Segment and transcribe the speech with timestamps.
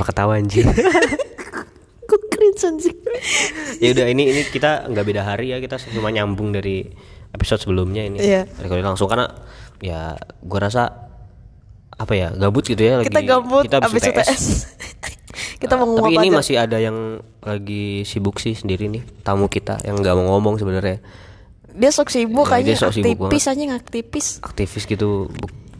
[0.00, 0.64] Kenapa ketawa anjing?
[2.08, 2.96] Gue cringe anjing?
[3.84, 6.88] Ya udah ini ini kita nggak beda hari ya kita cuma nyambung dari
[7.36, 8.16] episode sebelumnya ini.
[8.16, 8.48] Iya.
[8.64, 9.28] recording langsung karena
[9.76, 10.88] ya gua rasa
[12.00, 14.24] apa ya gabut gitu ya lagi Kita gabut kita habis abis UTS.
[14.24, 14.44] UTS
[15.68, 16.36] Kita mau Tapi ini aja?
[16.40, 21.04] masih ada yang lagi sibuk sih sendiri nih tamu kita yang nggak mau ngomong sebenarnya.
[21.76, 24.26] Dia sok sibuk Ya, kayaknya dia sok sibuk aktivis aja aktivis.
[24.40, 25.28] Aktivis gitu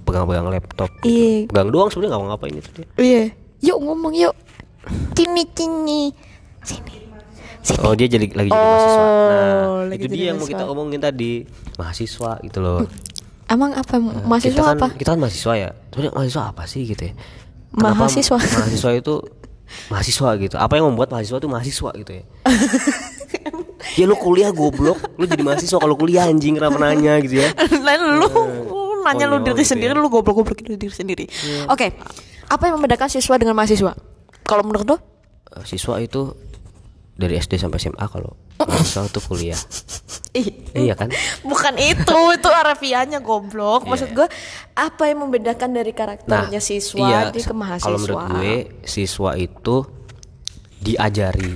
[0.05, 1.09] pegang-pegang laptop gitu.
[1.09, 2.87] Iya pegang doang sebenarnya nggak mau ngapain itu dia.
[3.01, 3.25] Iya
[3.61, 4.35] Yuk ngomong yuk
[5.13, 6.01] Cini cini
[6.65, 6.97] Sini
[7.61, 9.05] Sini Oh dia jadi lagi jadi mahasiswa.
[9.05, 11.45] Nah Oh, itu dia yang mau kita omongin tadi
[11.77, 12.89] mahasiswa gitu loh.
[13.47, 14.87] Emang apa mahasiswa kita kan, apa?
[14.97, 15.69] Kita kan mahasiswa ya.
[15.93, 17.13] Sebenarnya mahasiswa apa sih gitu ya?
[17.71, 18.39] Kenapa Mahasiswa.
[18.41, 19.15] mahasiswa itu
[19.89, 20.57] mahasiswa gitu.
[20.57, 22.25] Apa yang membuat mahasiswa itu mahasiswa gitu ya?
[24.01, 27.49] ya lu kuliah goblok, lu jadi mahasiswa kalau kuliah anjing kenapa nanya gitu ya?
[27.87, 28.29] Lain lu
[29.05, 30.01] nanya Oh, lu iya, diri gitu sendiri ya.
[30.01, 31.25] lu goblok-goblok diri sendiri.
[31.69, 31.93] Oke.
[32.51, 33.95] Apa yang membedakan siswa dengan mahasiswa?
[34.43, 34.97] Kalau menurut lo?
[35.55, 36.35] Eh, Siswa itu
[37.15, 39.61] dari SD sampai SMA kalau mahasiswa itu kuliah.
[40.41, 41.11] Ih, Iya kan?
[41.43, 43.87] bukan itu, itu arafianya goblok.
[43.87, 44.27] Maksud gue
[44.75, 47.87] apa yang membedakan dari karakternya siswa iya, di ke mahasiswa?
[47.87, 49.77] Kalau menurut gue siswa itu
[50.81, 51.55] diajari,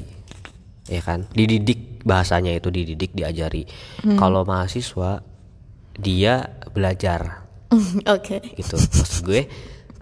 [0.86, 1.26] ya kan?
[1.30, 3.64] Dididik bahasanya itu dididik diajari.
[4.04, 4.18] Hmm.
[4.20, 5.24] Kalau mahasiswa
[5.96, 6.34] dia
[6.70, 7.46] belajar
[8.14, 8.42] Oke.
[8.54, 8.76] gitu.
[8.76, 9.42] Maksud gue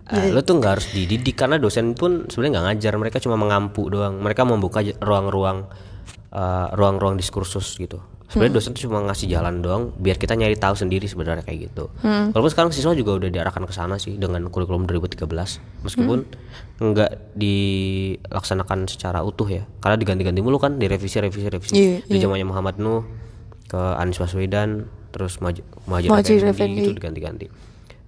[0.04, 3.36] Iya, eh, lo tuh nggak harus dididik karena dosen pun sebenarnya nggak ngajar mereka cuma
[3.36, 4.18] mengampu doang.
[4.18, 5.70] Mereka membuka ruang-ruang
[6.28, 8.00] eh, ruang-ruang diskursus gitu.
[8.00, 8.40] Hmm.
[8.40, 11.92] sebenarnya dosen tuh cuma ngasih jalan doang biar kita nyari tahu sendiri sebenarnya kayak gitu.
[12.00, 12.32] Hmm.
[12.32, 15.28] walaupun sekarang siswa juga udah diarahkan ke sana sih dengan kurikulum 2013
[15.84, 16.96] meskipun Hmm.
[16.96, 19.68] nggak dilaksanakan secara utuh ya.
[19.78, 21.72] Karena diganti-ganti mulu kan direvisi revisi revisi.
[21.74, 23.04] Iya, dari zamannya Muhammad Nuh
[23.68, 26.80] ke Anies Baswedan terus Maj Muhajir Muhadjir Effendi, Effendi.
[26.80, 27.46] gitu diganti-ganti.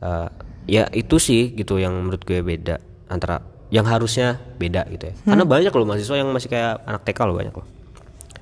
[0.00, 0.28] Eh,
[0.64, 5.44] ya itu sih gitu yang menurut gue beda antara yang harusnya beda gitu ya karena
[5.44, 7.66] banyak loh mahasiswa yang masih kayak anak TK loh banyak loh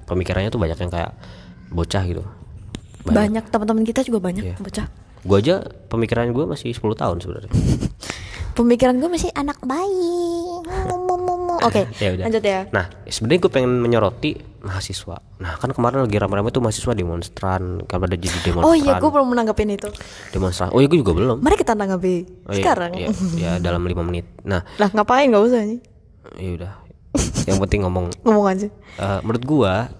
[0.04, 1.12] pemikirannya tuh banyak yang kayak
[1.68, 2.22] bocah gitu
[3.02, 4.56] Banyak teman-teman kita juga banyak Iya.
[4.56, 4.86] bocah.
[5.22, 5.54] gue aja
[5.88, 7.50] pemikiran gue masih 10 tahun sebenarnya
[8.52, 10.60] Pemikiran gue masih anak bayi.
[11.60, 12.24] Oke, ya udah.
[12.24, 12.60] lanjut ya.
[12.70, 15.18] nah sebenarnya gue pengen menyoroti mahasiswa.
[15.36, 19.10] Nah kan kemarin lagi rame-rame tuh mahasiswa demonstran kan pada jadi demonstran Oh iya, gue
[19.10, 19.90] belum menanggapin itu.
[20.30, 20.70] demonstran.
[20.70, 21.38] Oh iya gue juga belum.
[21.38, 22.90] Mari kita tanggapi Oh, iya, sekarang.
[22.94, 24.24] iya, ya dalam lima menit.
[24.42, 24.62] Nah.
[24.76, 25.26] Lah ngapain?
[25.26, 25.80] Nggak usah nih?
[26.32, 26.72] ya udah.
[27.44, 28.06] Yang penting ngomong.
[28.24, 28.68] Ngomong aja.
[28.94, 29.90] Eh, menurut gua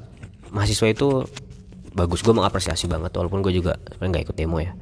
[0.49, 1.27] mahasiswa itu
[1.91, 2.21] bagus.
[2.21, 4.73] Gua mengapresiasi banget walaupun gue juga sebenarnya nggak ikut demo ya.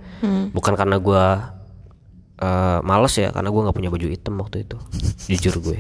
[0.52, 1.56] Bukan karena gua
[2.40, 4.76] eh, males ya karena gua nggak punya baju hitam waktu itu.
[5.28, 5.78] Jujur gue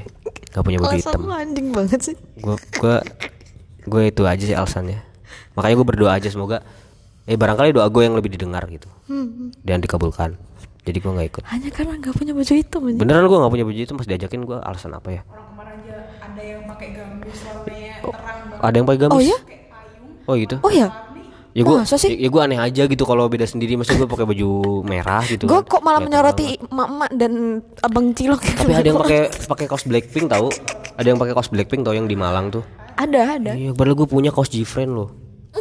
[0.50, 1.22] nggak punya baju Alasan hitam.
[1.30, 2.16] anjing banget sih.
[2.38, 2.96] gua gua
[3.80, 5.00] gue itu aja sih alasannya.
[5.56, 6.62] Makanya gue berdoa aja semoga
[7.24, 8.86] eh barangkali doa gue yang lebih didengar gitu.
[9.60, 10.36] Dan dikabulkan.
[10.80, 11.42] Jadi gua nggak ikut.
[11.44, 12.96] Hanya karena nggak punya baju hitam aja.
[12.96, 15.22] beneran gua nggak punya baju hitam pas diajakin gua alasan apa ya?
[16.20, 19.38] Ada yang pakai gamis warnanya terang banget ada yang pakai gamis Oh ya?
[20.24, 20.56] oh gitu?
[20.62, 20.88] Oh ya?
[21.52, 22.14] Ya gue Masa sih?
[22.14, 24.48] ya, gue aneh aja gitu kalau beda sendiri maksudnya gue pakai baju
[24.82, 25.68] merah gitu Gue kan.
[25.68, 27.32] kok malah menyoroti emak-emak dan
[27.80, 28.38] abang cilok.
[28.38, 30.46] tapi ada yang pakai pakai kaos Blackpink tahu
[30.92, 32.62] ada yang pakai kaos Blackpink tau yang di Malang tuh
[32.94, 33.52] ada ada.
[33.52, 35.10] iya padahal gue punya kaos Gfriend loh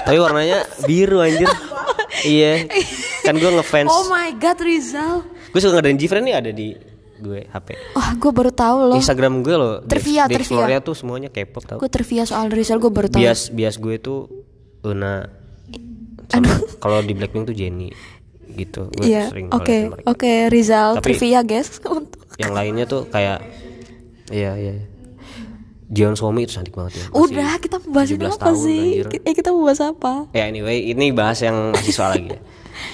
[0.00, 1.48] tapi warnanya biru anjir
[2.22, 2.64] iya
[3.20, 5.22] kan gue ngefans Oh my god Rizal.
[5.46, 6.72] gue suka ngadain Gfriend nih ada di
[7.18, 8.96] gue HP Wah gue baru tahu loh.
[8.96, 10.80] Instagram gue loh Trivia, trivia.
[10.80, 13.20] Tuh semuanya K-pop tau Gue trivia soal Rizal gue baru tahu.
[13.20, 14.24] bias bias gue tuh
[14.82, 15.28] Una
[16.26, 16.46] sama
[16.78, 17.92] kalau di Blackpink tuh Jennie
[18.50, 19.28] gitu gue Iya.
[19.28, 20.06] sering Oke mereka.
[20.06, 21.78] oke Rizal Tapi- trivia guys.
[21.86, 22.22] Untuk.
[22.34, 23.44] yang lainnya tuh kayak
[24.28, 24.74] iya iya
[25.86, 29.02] Jion Somi itu cantik banget ya Masih Udah kita bahas 17 apa sih?
[29.02, 29.06] anjir.
[29.20, 30.30] Eh kita mau bahas apa?
[30.30, 32.40] ya anyway ini bahas yang mahasiswa lagi ya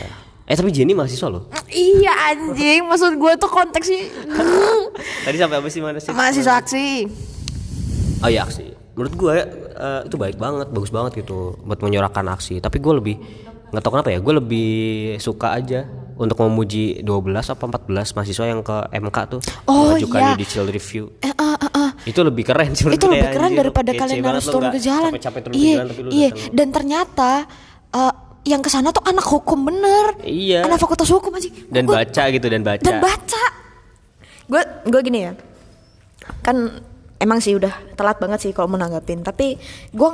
[0.48, 4.06] eh tapi Jennie mahasiswa loh Iya anjing, maksud gue tuh konteksnya
[5.26, 6.86] tadi sampai apa sih mana sih mahasiswa aksi.
[8.18, 9.34] oh ya aksi menurut gue
[9.76, 13.16] eh, itu baik banget bagus banget gitu buat menyuarakan aksi tapi gue lebih
[13.66, 14.70] nggak tahu kenapa ya gue lebih
[15.18, 15.84] suka aja
[16.14, 17.04] untuk memuji 12
[17.50, 20.30] apa 14 mahasiswa yang ke MK tuh Oh, mengajukan iya.
[20.32, 21.90] judicial review Eh, ah, ah, ah.
[22.02, 23.60] itu lebih keren sih Itu lebih keren anjir.
[23.60, 25.10] daripada Kece kalian harus turun ke jalan.
[25.12, 25.20] ke
[25.52, 26.28] Iya, jalan iya.
[26.30, 26.54] datang.
[26.54, 27.30] Dan ternyata
[27.92, 28.12] eh,
[28.46, 30.22] yang ke sana tuh anak hukum bener.
[30.22, 30.62] Iya.
[30.62, 31.50] Anak fakultas hukum aja.
[31.66, 33.44] dan Gua- baca gitu dan baca dan baca
[34.46, 35.32] gue gue gini ya
[36.40, 36.56] kan
[37.16, 39.56] emang sih udah telat banget sih kalau mau nanggapin tapi
[39.90, 40.10] gue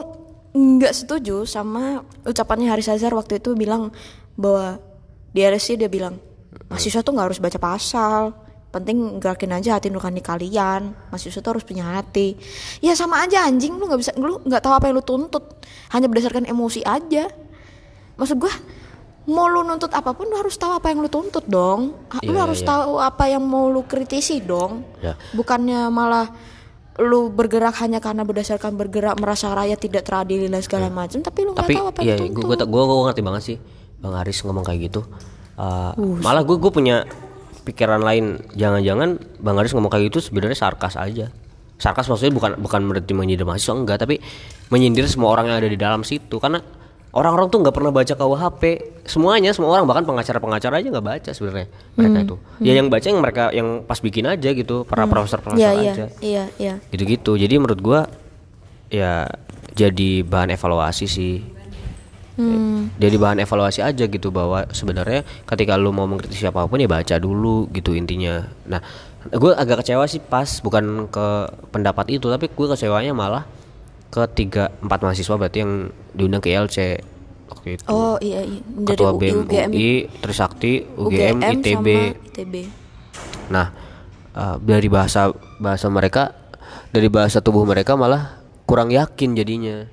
[0.52, 3.88] nggak setuju sama ucapannya Haris Azhar waktu itu bilang
[4.34, 4.76] bahwa
[5.32, 6.20] di RSC dia bilang
[6.68, 8.22] mahasiswa tuh nggak harus baca pasal.
[8.68, 10.96] Penting gerakin aja hati nurani kalian.
[11.12, 12.32] Mahasiswa tuh harus punya hati.
[12.80, 13.76] Ya sama aja anjing.
[13.76, 15.44] Lu nggak bisa lu nggak tahu apa yang lu tuntut.
[15.92, 17.28] Hanya berdasarkan emosi aja.
[18.16, 18.52] Maksud gue
[19.28, 21.92] mau lu nuntut apa pun lu harus tahu apa yang lu tuntut dong.
[22.24, 22.68] Lu Iya, harus iya.
[22.72, 24.84] tahu apa yang mau lu kritisi dong.
[25.04, 25.20] Ya.
[25.36, 26.32] bukannya malah
[27.00, 31.56] lu bergerak hanya karena berdasarkan bergerak merasa rakyat tidak teradili dan segala macam tapi lu
[31.56, 33.56] nggak tapi tahu apa iya yang gue gue gue ngerti banget sih
[34.02, 35.06] bang Aris ngomong kayak gitu.
[35.54, 37.06] Uh, malah gue gue punya
[37.62, 38.42] pikiran lain.
[38.58, 41.30] Jangan-jangan bang Aris ngomong kayak gitu sebenarnya sarkas aja.
[41.78, 44.18] Sarkas maksudnya bukan bukan berarti menyindir mahasiswa enggak tapi
[44.74, 46.42] menyindir semua orang yang ada di dalam situ.
[46.42, 46.58] Karena
[47.12, 48.62] orang-orang tuh nggak pernah baca KUHP
[49.04, 52.26] semuanya semua orang bahkan pengacara-pengacara aja nggak baca sebenarnya mereka Hmm.
[52.26, 52.36] itu.
[52.64, 55.92] Ya yang baca yang mereka yang pas bikin aja gitu para profesor-profesor iya iya.
[55.92, 56.06] aja.
[56.24, 56.74] Iya iya.
[56.88, 57.36] Gitu-gitu.
[57.36, 58.00] Jadi menurut gua
[58.88, 59.28] ya
[59.72, 61.36] jadi bahan evaluasi sih.
[62.96, 67.20] Jadi bahan evaluasi aja gitu bahwa sebenarnya ketika lu mau mengkritisi apa pun ya baca
[67.20, 68.42] dulu gitu intinya.
[68.66, 68.80] Nah
[69.22, 71.26] gue agak kecewa sih pas bukan ke
[71.70, 73.46] pendapat itu tapi gue kecewanya malah
[74.12, 77.00] ke tiga empat mahasiswa berarti yang diundang ke ILC
[77.48, 82.54] waktu itu oh iya iya dari ketua BEM UGM UI Trisakti UGM, ITB sama ITB
[83.52, 83.66] Nah,
[84.32, 86.32] eh, dari bahasa bahasa mereka,
[86.88, 89.84] dari bahasa tubuh mereka malah kurang yakin jadinya.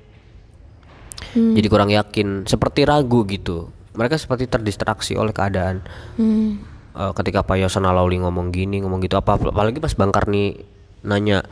[1.36, 1.54] Hmm.
[1.54, 3.68] Jadi kurang yakin, seperti ragu gitu.
[3.94, 5.84] Mereka seperti terdistraksi oleh keadaan.
[6.16, 6.64] Hmm.
[6.96, 10.56] Eh, ketika Pak Yosona Lawli ngomong gini, ngomong gitu, apa apalagi pas Bang Karni
[11.04, 11.44] nanya,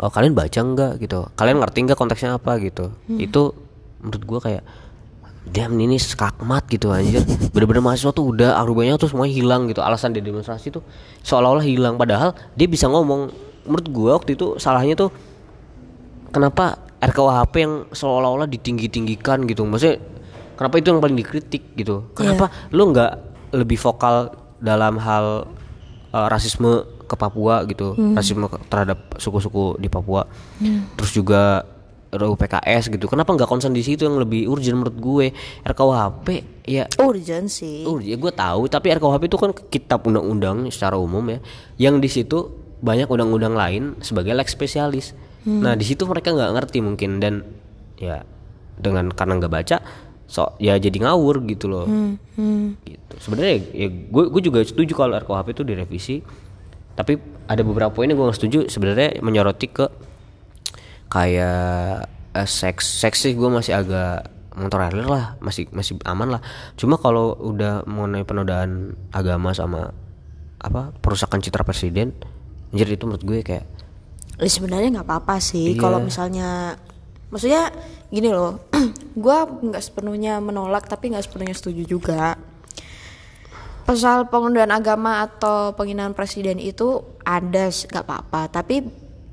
[0.00, 0.92] "Oh, kalian baca nggak?
[1.02, 1.28] gitu?
[1.38, 2.58] Kalian ngerti nggak konteksnya apa?
[2.58, 2.90] gitu?
[3.08, 3.18] Hmm.
[3.18, 3.54] Itu
[4.02, 4.64] menurut gua kayak
[5.44, 7.20] Damn ini skakmat gitu anjir.
[7.52, 9.84] Bener-bener mahasiswa tuh udah arubanya tuh semuanya hilang gitu.
[9.84, 10.80] Alasan dia demonstrasi tuh
[11.20, 12.00] seolah-olah hilang.
[12.00, 13.28] Padahal dia bisa ngomong.
[13.68, 15.12] Menurut gua waktu itu salahnya tuh
[16.34, 19.62] Kenapa RKUHP yang seolah-olah ditinggi-tinggikan gitu?
[19.62, 20.02] Maksudnya
[20.58, 22.10] kenapa itu yang paling dikritik gitu?
[22.10, 23.12] Kenapa lu nggak
[23.54, 25.46] lebih vokal dalam hal
[26.10, 30.24] eh, rasisme ke Papua gitu Rasisme ke- terhadap suku-suku di Papua.
[30.94, 31.62] Terus juga
[32.14, 33.10] RUU PKS gitu.
[33.10, 35.26] Kenapa nggak konsen di situ yang lebih urgent menurut gue?
[35.66, 36.26] RKUHP
[36.62, 36.86] ya.
[36.96, 37.82] Urgent sih.
[37.82, 38.70] Oh ya gue tahu.
[38.70, 41.38] Tapi RKUHP itu kan kitab undang-undang secara umum ya.
[41.76, 42.38] Yang di situ
[42.78, 45.10] banyak undang-undang lain sebagai lex spesialis.
[45.42, 47.18] Nah di situ mereka nggak ngerti mungkin.
[47.18, 47.42] Dan
[47.98, 48.22] ya
[48.78, 49.78] dengan karena nggak baca
[50.24, 51.84] so ya jadi ngawur gitu loh.
[52.80, 53.14] Gitu.
[53.18, 56.16] Sebenarnya ya gue gue juga setuju kalau RKUHP itu direvisi
[56.94, 59.86] tapi ada beberapa poin yang gue nggak setuju sebenarnya menyoroti ke
[61.10, 66.42] kayak eh, seks seks sih gue masih agak mentolerir lah masih masih aman lah.
[66.78, 69.90] Cuma kalau udah mengenai penodaan agama sama
[70.62, 72.14] apa perusakan citra presiden
[72.70, 73.66] anjir itu menurut gue kayak
[74.34, 75.78] Ya, sebenarnya nggak apa-apa sih.
[75.78, 75.80] Iya.
[75.82, 76.74] kalau misalnya
[77.30, 77.70] maksudnya
[78.10, 78.66] gini loh
[79.14, 82.34] gua nggak sepenuhnya menolak tapi nggak sepenuhnya setuju juga
[83.84, 88.48] pasal pengunduran agama atau penghinaan presiden itu ada nggak apa-apa.
[88.48, 88.84] Tapi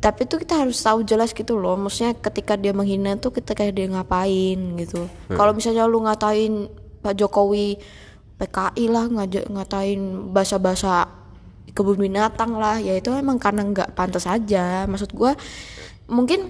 [0.02, 1.78] tapi tuh kita harus tahu jelas gitu loh.
[1.78, 5.08] Maksudnya ketika dia menghina tuh ketika dia ngapain gitu.
[5.30, 6.68] Kalau misalnya lu ngatain
[7.02, 7.78] Pak Jokowi
[8.42, 10.02] PKI lah ngaj- ngatain
[10.34, 11.06] bahasa-bahasa
[11.72, 14.90] kebun binatang lah ya itu emang karena nggak pantas aja.
[14.90, 15.38] Maksud gua
[16.10, 16.50] mungkin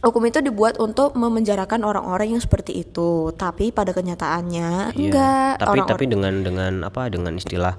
[0.00, 3.32] hukum itu dibuat untuk memenjarakan orang-orang yang seperti itu.
[3.36, 5.52] Tapi pada kenyataannya Iya, enggak.
[5.60, 7.74] Tapi orang tapi dengan dengan apa dengan istilah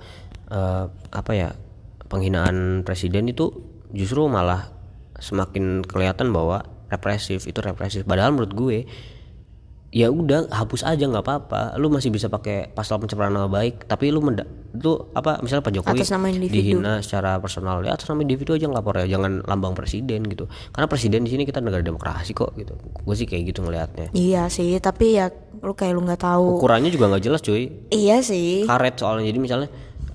[0.49, 1.49] eh, apa ya
[2.07, 3.49] penghinaan presiden itu
[3.91, 4.71] justru malah
[5.21, 8.03] semakin kelihatan bahwa represif itu represif.
[8.03, 8.77] Padahal menurut gue
[9.91, 11.75] ya udah hapus aja nggak apa-apa.
[11.75, 15.73] Lu masih bisa pakai pasal pencemaran nama baik tapi lu menda itu apa misalnya Pak
[15.75, 16.55] Jokowi Atas nama individu.
[16.55, 20.47] dihina secara personal ya atas nama individu aja ngelapor ya jangan lambang presiden gitu.
[20.71, 22.79] Karena presiden di sini kita negara demokrasi kok gitu.
[22.79, 25.27] Gue sih kayak gitu ngelihatnya iya sih tapi ya
[25.59, 26.63] lu kayak lu nggak tahu.
[26.63, 27.67] Ukurannya juga nggak jelas cuy.
[27.91, 28.63] Iya sih.
[28.63, 29.69] Karet soalnya jadi misalnya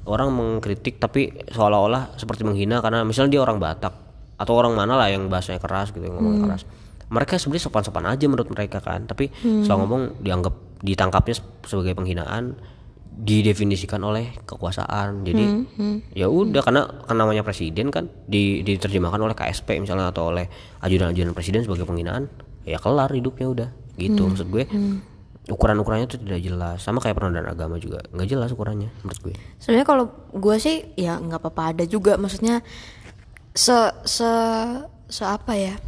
[0.08, 3.94] orang mengkritik tapi seolah-olah seperti menghina karena misalnya dia orang Batak
[4.36, 6.62] atau orang mana lah yang bahasanya keras gitu yang ngomong keras
[7.06, 9.06] mereka sebenarnya sopan-sopan aja menurut mereka kan.
[9.06, 9.30] Tapi
[9.62, 11.34] setelah ngomong dianggap ditangkapnya
[11.64, 12.58] sebagai penghinaan
[13.16, 15.24] didefinisikan oleh kekuasaan.
[15.24, 15.44] Jadi
[16.12, 20.50] ya udah karena kan namanya presiden kan di, diterjemahkan oleh KSP misalnya atau oleh
[20.84, 22.28] ajudan-ajudan presiden sebagai penghinaan
[22.68, 24.68] ya kelar hidupnya udah gitu maksud gue.
[25.46, 29.34] ukuran-ukurannya tuh tidak jelas sama kayak penodaan agama juga nggak jelas ukurannya menurut gue.
[29.62, 32.66] Sebenarnya kalau gue sih ya nggak apa-apa ada juga maksudnya
[33.54, 34.30] se se
[35.06, 35.78] se apa ya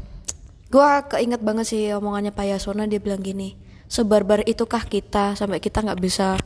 [0.68, 3.56] gue keinget banget sih omongannya Pak Yasona dia bilang gini
[3.88, 6.36] sebarbar itukah kita sampai kita nggak bisa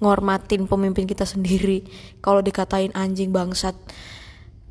[0.00, 1.84] ngormatin pemimpin kita sendiri?
[2.24, 3.76] Kalau dikatain anjing bangsat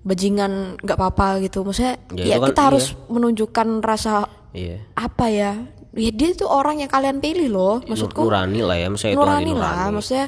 [0.02, 1.62] bajingan nggak apa-apa gitu.
[1.62, 2.98] Maksudnya Ya, ya, kan kita harus iya.
[3.14, 4.78] menunjukkan rasa iya.
[4.98, 5.52] apa ya?
[5.98, 8.22] Ya dia itu orang yang kalian pilih loh maksudku.
[8.22, 10.28] nurani lah ya itu nurani hati lah maksudnya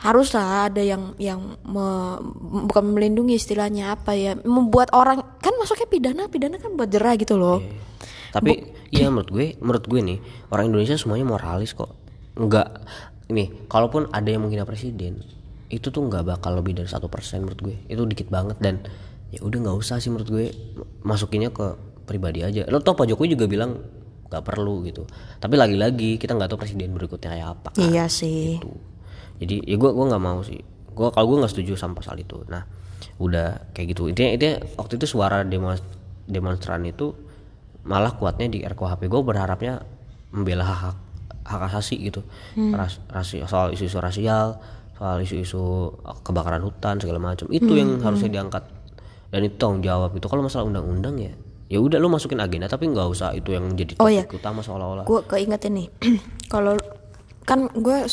[0.00, 2.20] haruslah ada yang yang me-
[2.66, 7.36] bukan melindungi istilahnya apa ya membuat orang kan masuknya pidana pidana kan buat jerah gitu
[7.36, 7.60] loh
[8.32, 11.92] tapi iya menurut gue menurut gue nih orang Indonesia semuanya moralis kok
[12.40, 12.68] nggak
[13.28, 15.20] ini kalaupun ada yang menghina presiden
[15.68, 18.80] itu tuh nggak bakal lebih dari satu persen menurut gue itu dikit banget dan
[19.30, 20.46] ya udah nggak usah sih menurut gue
[21.04, 21.76] masukinnya ke
[22.08, 23.78] pribadi aja lo tau Pak Jokowi juga bilang
[24.30, 25.04] nggak perlu gitu
[25.42, 27.68] tapi lagi-lagi kita nggak tahu presiden berikutnya kayak apa.
[27.76, 28.62] Iya sih.
[28.62, 28.70] Gitu.
[29.40, 30.60] Jadi ya gue gua nggak mau sih.
[30.90, 32.44] Gue kalau gue nggak setuju sama pasal itu.
[32.46, 32.62] Nah
[33.16, 34.06] udah kayak gitu.
[34.06, 35.72] Intinya intinya waktu itu suara demo
[36.24, 37.16] demonstran itu
[37.82, 39.80] malah kuatnya di RKUHP gue berharapnya
[40.30, 40.96] membela hak hak,
[41.42, 42.20] hak asasi gitu.
[42.70, 44.60] Ras- rasi- soal isu-isu rasial
[44.92, 47.48] soal isu-isu kebakaran hutan segala macam.
[47.48, 48.68] Itu yang harusnya diangkat.
[49.30, 51.32] Dan itu tanggung jawab itu kalau masalah undang-undang ya
[51.70, 54.24] ya udah lu masukin agenda tapi nggak usah itu yang jadi Oh, topik iya.
[54.28, 55.06] utama seolah-olah.
[55.06, 55.86] Gue keinget ini
[56.52, 56.74] kalau
[57.42, 58.10] kan gue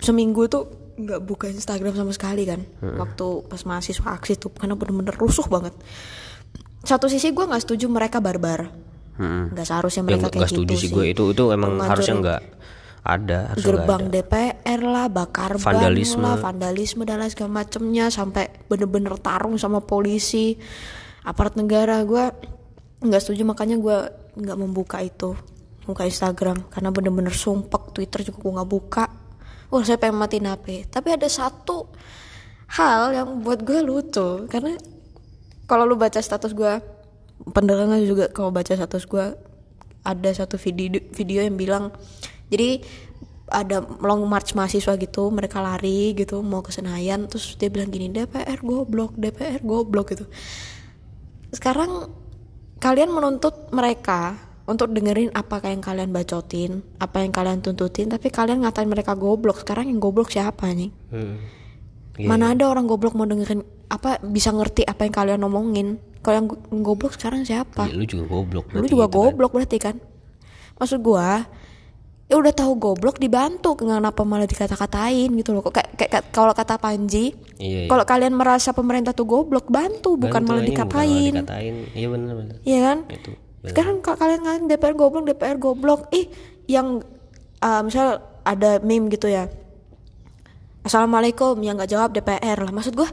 [0.00, 2.60] seminggu tuh nggak buka Instagram sama sekali kan.
[2.80, 5.72] Waktu pas mahasiswa aksi tuh karena bener-bener rusuh banget.
[6.84, 8.68] Satu sisi gue nggak setuju mereka barbar.
[9.20, 12.14] Nggak seharusnya yang mereka nggak kayak setuju gitu sih gue itu itu emang Ngancurin harusnya
[12.20, 12.42] nggak
[13.00, 14.12] ada harusnya gerbang ada.
[14.12, 16.20] DPR lah bakar Vandalisme.
[16.20, 20.56] lah vandalisme dan lain segala macemnya sampai bener-bener tarung sama polisi
[21.24, 22.00] aparat negara.
[22.04, 22.32] Gue
[23.00, 23.96] nggak setuju makanya gue
[24.40, 25.36] nggak membuka itu
[25.84, 26.68] buka Instagram.
[26.72, 29.04] Karena bener-bener sumpek Twitter juga gue nggak buka
[29.70, 31.88] wah saya pengen matiin HP tapi ada satu
[32.70, 34.78] hal yang buat gue lucu karena
[35.70, 36.82] kalau lu baca status gue
[37.54, 39.26] pendengar juga kalau baca status gue
[40.04, 41.94] ada satu video video yang bilang
[42.50, 42.82] jadi
[43.50, 48.06] ada long march mahasiswa gitu mereka lari gitu mau ke Senayan terus dia bilang gini
[48.08, 50.24] DPR goblok DPR goblok gitu.
[51.50, 52.14] Sekarang
[52.78, 54.38] kalian menuntut mereka
[54.70, 59.58] untuk dengerin apa yang kalian bacotin apa yang kalian tuntutin tapi kalian ngatain mereka goblok
[59.58, 61.36] sekarang yang goblok siapa nih Hmm.
[62.20, 65.88] Mana ada orang goblok mau dengerin apa bisa ngerti apa yang kalian omongin.
[66.20, 67.88] Kalau yang go- goblok sekarang siapa?
[67.88, 69.16] Ya, lu juga goblok Lu juga gitu kan.
[69.16, 69.96] goblok berarti kan?
[70.76, 71.48] Maksud gua
[72.26, 75.64] ya udah tahu goblok dibantu kenapa malah dikata-katain gitu loh.
[75.64, 77.88] Kok kayak, kalau kata Panji, Iya, iya.
[77.88, 81.34] kalau kalian merasa pemerintah tuh goblok bantu bukan Bantu malah aja, bukan malah dikatain.
[81.40, 82.98] dikatain iya bener bener Iya kan?
[83.08, 86.32] itu Sekarang kalau kalian ngatain DPR goblok, DPR goblok, ih
[86.64, 87.04] yang
[87.60, 89.52] uh, misal ada meme gitu ya.
[90.80, 92.72] Assalamualaikum yang nggak jawab DPR lah.
[92.72, 93.08] Maksud gua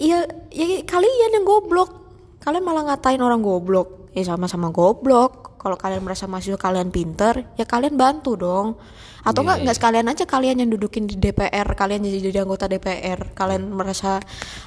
[0.00, 1.92] iya ya kalian yang goblok.
[2.40, 4.08] Kalian malah ngatain orang goblok.
[4.16, 5.49] Ya sama-sama goblok.
[5.60, 8.80] Kalau kalian merasa mahasiswa kalian pinter, ya kalian bantu dong.
[9.20, 13.36] Atau nggak nggak sekalian aja kalian yang dudukin di DPR, kalian jadi, jadi anggota DPR.
[13.36, 14.16] Kalian merasa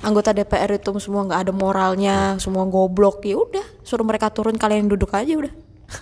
[0.06, 3.26] anggota DPR itu semua nggak ada moralnya, semua goblok.
[3.26, 5.54] Ya udah, suruh mereka turun, kalian duduk aja udah.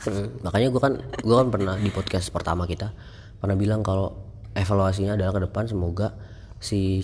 [0.03, 2.95] Hmm, makanya gue kan gue kan pernah di podcast pertama kita
[3.43, 4.13] pernah bilang kalau
[4.55, 6.15] evaluasinya adalah ke depan semoga
[6.63, 7.03] si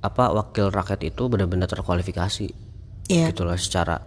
[0.00, 2.48] apa wakil rakyat itu benar-benar terkualifikasi
[3.08, 3.32] Iya.
[3.32, 4.04] gitu loh secara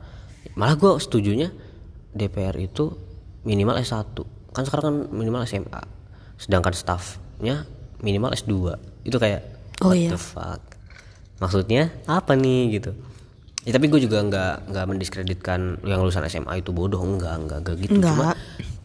[0.57, 1.49] malah gue setujunya
[2.15, 2.93] DPR itu
[3.43, 4.15] minimal S1
[4.51, 5.81] kan sekarang kan minimal SMA
[6.35, 7.65] sedangkan staffnya
[8.01, 8.53] minimal S2
[9.05, 10.13] itu kayak Oh what iya.
[10.13, 10.61] the fuck?
[11.41, 12.93] Maksudnya apa nih gitu.
[13.65, 17.01] Ya tapi gue juga nggak nggak mendiskreditkan yang lulusan SMA itu bodoh.
[17.01, 17.97] Enggak enggak enggak gitu.
[17.97, 18.13] Enggak.
[18.13, 18.29] cuma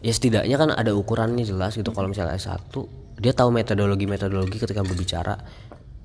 [0.01, 1.93] ya setidaknya kan ada ukurannya jelas gitu.
[1.93, 2.73] Kalau misalnya S1
[3.21, 5.37] dia tahu metodologi metodologi ketika berbicara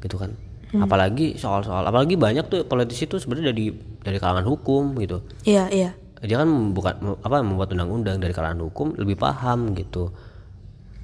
[0.04, 0.32] gitu kan.
[0.72, 0.88] Hmm.
[0.88, 5.20] apalagi soal-soal apalagi banyak tuh politisi tuh sebenarnya dari dari kalangan hukum gitu.
[5.44, 5.90] Iya, iya.
[6.22, 10.14] Dia kan bukan apa membuat undang-undang dari kalangan hukum lebih paham gitu.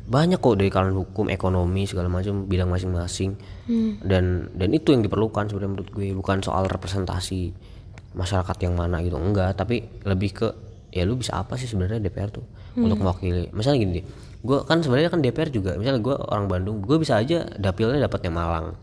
[0.08, 3.36] Banyak kok dari kalangan hukum ekonomi segala macam bidang masing-masing.
[4.00, 7.52] Dan dan itu yang diperlukan sebenarnya menurut gue bukan soal representasi
[8.16, 9.52] masyarakat yang mana gitu enggak.
[9.52, 10.48] Tapi lebih ke
[10.88, 12.46] ya lu bisa apa sih sebenarnya DPR tuh
[12.78, 13.52] untuk mewakili?
[13.52, 14.06] Misalnya gini deh
[14.38, 15.74] gue kan sebenarnya kan DPR juga.
[15.74, 18.78] Misalnya gue orang Bandung gue bisa aja dapilnya dapatnya Malang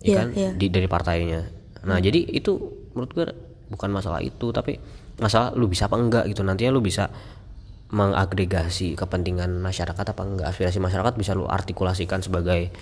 [0.00, 0.28] ya Iya, kan?
[0.34, 0.50] iya.
[0.56, 1.40] di dari partainya.
[1.86, 2.56] Nah jadi itu
[2.96, 3.26] menurut gue
[3.70, 4.80] bukan masalah itu tapi
[5.20, 6.44] masalah lu bisa apa enggak gitu.
[6.44, 7.08] Nantinya lu bisa
[7.86, 10.46] mengagregasi kepentingan masyarakat apa enggak.
[10.50, 12.74] Aspirasi masyarakat bisa lu artikulasikan sebagai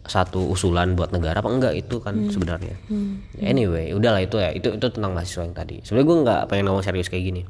[0.00, 2.74] satu usulan buat negara apa enggak itu kan sebenarnya.
[3.38, 4.50] Anyway udahlah itu ya.
[4.50, 5.78] Itu itu tentang mahasiswa yang tadi.
[5.86, 7.42] Sebenarnya gue nggak pengen ngomong serius kayak gini.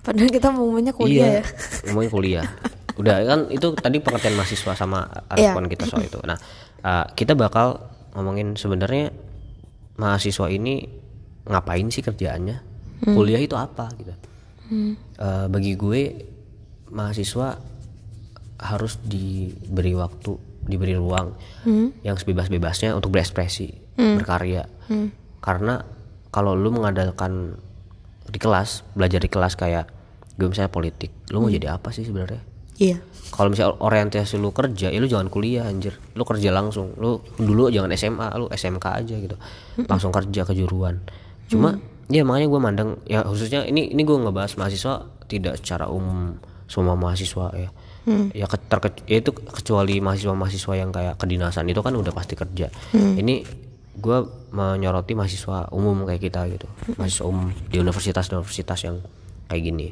[0.00, 1.44] Padahal kita ngomongnya kuliah ya.
[1.90, 2.46] ngomongin kuliah.
[2.96, 5.04] Udah kan itu tadi pengertian mahasiswa sama
[5.36, 5.52] Iya.
[5.52, 6.18] respon kita soal itu.
[6.24, 6.38] Nah
[6.80, 9.12] uh, kita bakal ngomongin sebenarnya
[10.00, 10.88] mahasiswa ini
[11.44, 12.56] ngapain sih kerjaannya
[13.02, 14.12] kuliah itu apa gitu.
[15.18, 16.00] Uh, bagi gue
[16.92, 17.56] mahasiswa
[18.58, 20.34] harus diberi waktu
[20.68, 21.32] diberi ruang
[22.04, 24.68] yang sebebas-bebasnya untuk berekspresi berkarya.
[25.40, 25.80] Karena
[26.28, 27.56] kalau lu mengandalkan
[28.28, 29.88] di kelas belajar di kelas kayak
[30.36, 32.44] gue misalnya politik lu mau jadi apa sih sebenarnya?
[32.78, 33.02] Iya.
[33.34, 35.98] kalau misalnya orientasi lu kerja ya lu jangan kuliah anjir.
[36.14, 36.94] Lu kerja langsung.
[36.94, 39.36] Lu dulu jangan SMA lu SMK aja gitu.
[39.84, 41.02] Langsung kerja kejuruan.
[41.50, 41.74] Cuma
[42.08, 46.92] ya makanya gue mandang ya khususnya ini ini gue ngebahas mahasiswa tidak secara umum semua
[46.94, 47.70] mahasiswa ya.
[48.32, 52.72] Ya, ke, terke- ya itu kecuali mahasiswa-mahasiswa yang kayak kedinasan itu kan udah pasti kerja.
[53.14, 53.44] Ini
[53.94, 56.64] gue menyoroti mahasiswa umum kayak kita gitu.
[56.96, 59.04] Mahasiswa umum di universitas-universitas yang
[59.44, 59.88] kayak gini.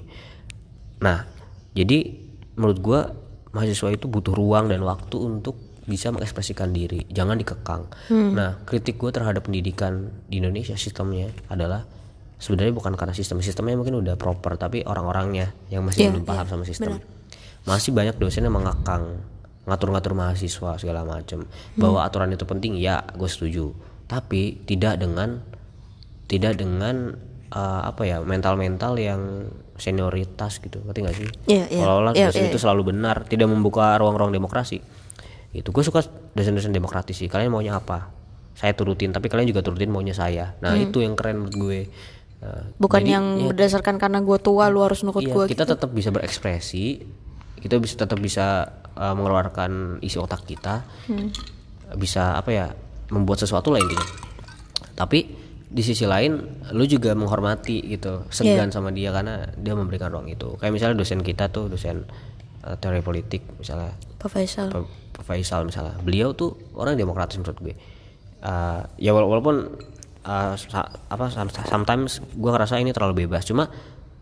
[1.00, 1.28] Nah
[1.72, 1.98] jadi
[2.56, 3.00] menurut gue
[3.52, 7.84] mahasiswa itu butuh ruang dan waktu untuk bisa mengekspresikan diri jangan dikekang.
[8.32, 11.84] Nah kritik gue terhadap pendidikan di Indonesia sistemnya adalah
[12.36, 16.46] sebenarnya bukan karena sistem sistemnya mungkin udah proper tapi orang-orangnya yang masih Iya, belum paham
[16.46, 17.00] sama sistem.
[17.64, 19.18] masih banyak dosen yang mengekang
[19.66, 21.42] ngatur-ngatur mahasiswa segala macam
[21.74, 23.74] bahwa aturan itu penting ya gue setuju.
[24.06, 25.42] Tapi tidak dengan
[26.30, 27.18] tidak dengan
[27.50, 30.78] eh, apa ya mental-mental yang senioritas gitu.
[30.86, 31.28] Ngerti gak sih?
[31.50, 31.64] Iya.
[31.68, 34.78] seolah-olah Iya, dosen iya, itu selalu benar tidak membuka ruang-ruang demokrasi.
[35.50, 36.06] Itu gue suka
[36.38, 37.26] dosen-dosen demokratis sih.
[37.26, 38.14] Kalian maunya apa?
[38.54, 40.54] Saya turutin tapi kalian juga turutin maunya saya.
[40.62, 41.78] Nah itu yang keren menurut gue
[42.36, 42.68] Hmm.
[42.76, 46.12] bukan jadi, yang berdasarkan karena gue tua lu harus nurut Iya, gue kita tetap bisa
[46.12, 47.00] berekspresi,
[47.58, 50.84] kita bisa tetap bisa uh, mengeluarkan isi otak kita,
[51.96, 52.66] bisa apa ya,
[53.08, 54.06] membuat sesuatu lah intinya.
[54.92, 55.18] Tapi
[55.66, 60.60] di sisi lain, lu juga menghormati gitu, segan sama dia karena dia memberikan ruang itu.
[60.60, 62.04] Kayak misalnya dosen kita tuh, dosen
[62.68, 64.68] uh, teori politik misalnya, Pak Faisal
[65.16, 67.74] Pak Faisal misalnya, beliau tuh orang demokratis menurut gue.
[68.44, 69.74] Uh, ya wala- walaupun
[70.26, 70.54] uh,
[71.06, 73.70] apa some- sometimes gue ngerasa ini terlalu bebas, cuma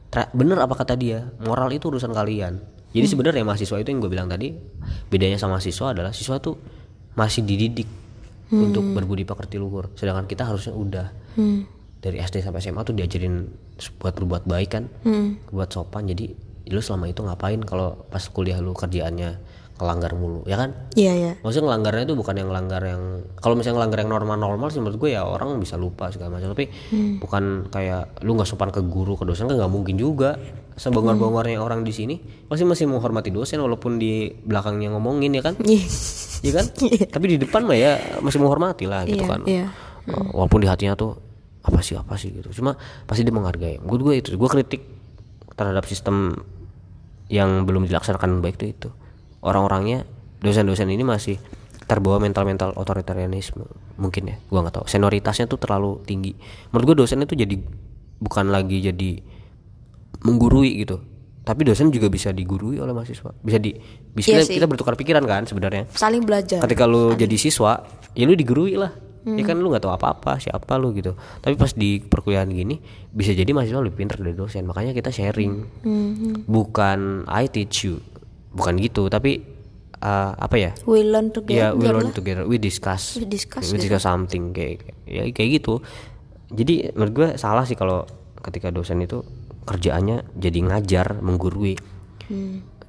[0.06, 2.60] tra- bener apa kata dia, moral itu urusan kalian.
[2.94, 4.54] Jadi sebenarnya mahasiswa itu yang gue bilang tadi,
[5.08, 6.54] bedanya sama siswa adalah siswa tuh
[7.14, 7.88] masih dididik
[8.62, 11.06] untuk berbudi pekerti luhur, sedangkan kita harusnya udah.
[11.98, 13.48] Dari SD sampai SMA tuh diajarin
[13.98, 14.84] buat berbuat baik kan,
[15.48, 16.04] buat sopan.
[16.04, 16.30] Jadi
[16.64, 19.40] lu selama itu ngapain kalau pas kuliah lu kerjaannya
[19.74, 20.70] kelanggar mulu, ya kan?
[20.94, 21.32] iya iya.
[21.42, 23.02] Maksudnya ngelanggarnya itu bukan yang ngelanggar yang
[23.42, 26.54] kalau misalnya ngelanggar yang normal-normal sih menurut gue ya orang bisa lupa segala macam.
[26.54, 26.70] Tapi
[27.18, 30.38] bukan kayak lu nggak sopan ke guru ke dosen kan nggak mungkin juga.
[30.74, 35.54] Sebongkar-bongkarnya orang di sini pasti masih menghormati dosen walaupun di belakangnya ngomongin ya kan?
[35.58, 35.86] Iya.
[36.46, 36.66] ya kan?
[37.14, 39.40] Tapi di depan mah ya masih menghormati lah gitu Iya, kan.
[39.46, 39.66] iya.
[40.06, 41.18] Uh, walaupun di hatinya tuh
[41.66, 42.30] apa sih apa sih?
[42.30, 42.50] gitu.
[42.62, 42.78] Cuma
[43.10, 43.82] pasti dia menghargai.
[43.82, 44.82] Gue gue itu gue kritik
[45.54, 46.34] terhadap sistem
[47.26, 48.90] yang belum dilaksanakan baik itu itu
[49.44, 50.08] orang-orangnya
[50.40, 51.36] dosen-dosen ini masih
[51.84, 53.68] terbawa mental-mental otoritarianisme
[54.00, 54.86] mungkin ya gua nggak tahu.
[54.88, 56.32] Senioritasnya tuh terlalu tinggi.
[56.72, 57.60] Menurut gue dosen itu jadi
[58.18, 59.20] bukan lagi jadi
[60.24, 60.96] menggurui gitu
[61.44, 63.36] tapi dosen juga bisa digurui oleh mahasiswa.
[63.44, 63.76] Bisa di
[64.16, 65.84] bisa Iya kita, bertukar pikiran kan sebenarnya.
[65.92, 66.64] Saling belajar.
[66.64, 67.84] Ketika lu jadi siswa
[68.16, 68.96] ya lu digurui lah.
[69.24, 71.16] Ya kan lu nggak tahu apa-apa siapa lu gitu.
[71.40, 74.64] Tapi pas di perkuliahan gini bisa jadi mahasiswa lebih pintar dari dosen.
[74.64, 75.84] Makanya kita sharing.
[76.48, 78.00] Bukan I teach you
[78.54, 79.42] bukan gitu tapi
[80.00, 80.70] uh, apa ya?
[80.86, 81.58] We learn together.
[81.58, 82.16] Ya we learn lah.
[82.16, 82.44] together.
[82.46, 83.18] We discuss.
[83.18, 85.82] We discuss we discuss something kayak ya kayak gitu.
[86.54, 88.06] Jadi menurut gue salah sih kalau
[88.44, 89.24] ketika dosen itu
[89.64, 91.74] kerjaannya jadi ngajar menggurui.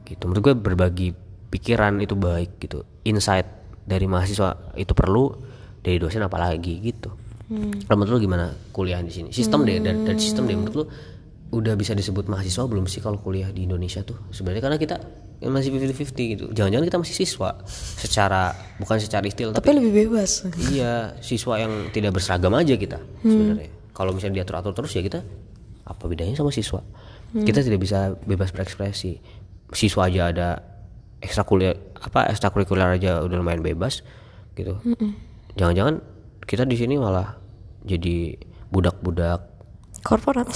[0.06, 0.24] Gitu.
[0.28, 1.10] Menurut gue berbagi
[1.50, 2.84] pikiran itu baik gitu.
[3.08, 3.48] Insight
[3.86, 5.34] dari mahasiswa itu perlu
[5.82, 7.10] dari dosen apalagi gitu.
[7.86, 9.30] Kalau menurut lu gimana kuliah di sini?
[9.30, 10.58] Sistem deh dan, dan sistem deh.
[10.58, 10.86] Menurut lu
[11.54, 14.66] udah bisa disebut mahasiswa belum sih kalau kuliah di Indonesia tuh sebenarnya?
[14.66, 14.98] Karena kita
[15.52, 16.46] masih 50-50 gitu.
[16.54, 17.50] Jangan-jangan kita masih siswa
[18.00, 20.46] secara bukan secara istilah tapi lebih bebas.
[20.72, 23.70] iya siswa yang tidak berseragam aja kita sebenarnya.
[23.96, 25.22] Kalau misalnya diatur atur terus ya kita
[25.86, 26.82] apa bedanya sama siswa?
[27.36, 29.20] Kita tidak bisa bebas berekspresi.
[29.76, 30.50] Siswa aja ada
[31.20, 34.06] ekstrakurikuler apa ekstrakurikuler aja udah lumayan bebas
[34.56, 34.78] gitu.
[35.60, 36.00] Jangan-jangan
[36.46, 37.36] kita di sini malah
[37.86, 38.38] jadi
[38.70, 39.42] budak-budak
[40.06, 40.48] korporat.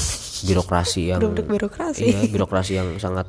[0.45, 2.03] birokrasi yang Budak-budak birokrasi.
[2.05, 3.25] iya birokrasi yang sangat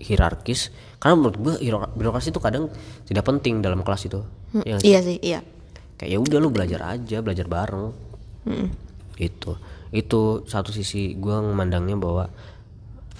[0.00, 0.72] hierarkis.
[0.96, 2.68] Karena menurut hierarki- birokrasi itu kadang
[3.04, 4.20] tidak penting dalam kelas itu.
[4.64, 4.88] Ya nggak sih?
[4.88, 5.16] iya sih?
[5.20, 5.40] iya.
[6.00, 7.92] Kayak ya udah lu belajar aja belajar bareng.
[9.20, 9.60] Itu.
[9.92, 12.24] Itu satu sisi gua memandangnya bahwa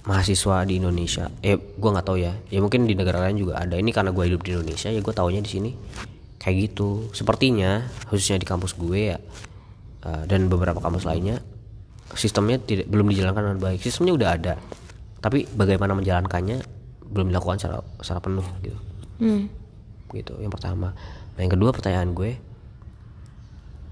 [0.08, 2.32] mahasiswa di Indonesia eh gua nggak tahu ya.
[2.48, 3.76] Ya mungkin di negara lain juga ada.
[3.76, 5.70] Ini karena gua hidup di Indonesia ya gua taunya di sini.
[6.40, 7.12] Kayak gitu.
[7.12, 9.20] Sepertinya khususnya di kampus gue ya
[10.08, 11.36] eh, dan beberapa kampus lainnya
[12.16, 13.84] sistemnya tidak belum dijalankan dengan baik.
[13.84, 14.54] Sistemnya udah ada
[15.20, 16.64] tapi bagaimana menjalankannya
[17.10, 18.78] belum dilakukan secara secara penuh gitu.
[20.10, 20.96] Gitu yang pertama.
[21.36, 22.36] Nah yang kedua pertanyaan gue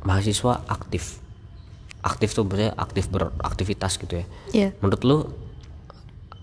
[0.05, 1.21] mahasiswa aktif.
[2.01, 4.27] Aktif tuh maksudnya aktif beraktivitas gitu ya.
[4.55, 4.69] Iya.
[4.81, 5.19] Menurut lu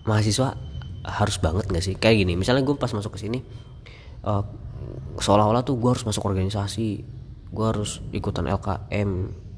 [0.06, 0.54] mahasiswa
[1.06, 1.94] harus banget gak sih?
[1.98, 3.42] Kayak gini misalnya gue pas masuk ke sini
[4.26, 4.42] eh,
[5.18, 7.16] seolah-olah tuh gue harus masuk organisasi
[7.50, 9.10] gue harus ikutan LKM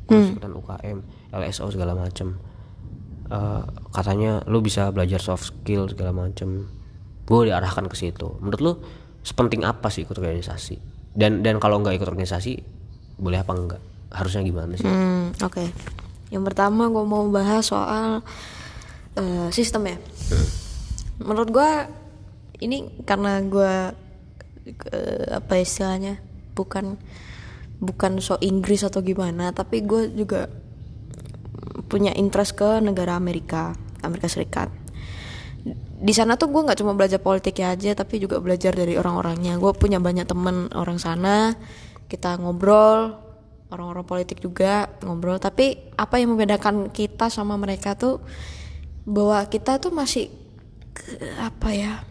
[0.09, 0.99] gue harus ikutan UKM
[1.35, 2.41] LSO segala macem
[3.29, 3.62] Eh,
[3.93, 6.64] katanya lu bisa belajar soft skill segala macem.
[7.29, 8.41] Gue diarahkan ke situ.
[8.41, 8.73] Menurut lu
[9.21, 10.81] sepenting apa sih ikut organisasi?
[11.12, 12.57] Dan dan kalau nggak ikut organisasi
[13.21, 13.83] boleh apa enggak
[14.17, 14.88] harusnya gimana sih?
[14.88, 15.64] Hmm, oke.
[16.33, 18.25] Yang pertama gue mau bahas soal
[19.21, 19.97] eh, sistem ya.
[21.21, 21.71] Menurut gue
[22.64, 23.93] ini karena gue
[25.33, 26.21] apa istilahnya
[26.57, 26.97] bukan
[27.81, 30.51] bukan so Inggris atau gimana tapi gue juga
[31.88, 33.72] punya interest ke negara Amerika
[34.05, 34.68] Amerika Serikat.
[35.98, 39.59] Di sana tuh gue nggak cuma belajar politiknya aja tapi juga belajar dari orang-orangnya.
[39.59, 41.59] Gue punya banyak temen orang sana
[42.07, 43.18] kita ngobrol
[43.68, 45.42] orang-orang politik juga ngobrol.
[45.42, 48.22] Tapi apa yang membedakan kita sama mereka tuh
[49.09, 50.29] bahwa kita tuh masih
[51.38, 52.03] apa ya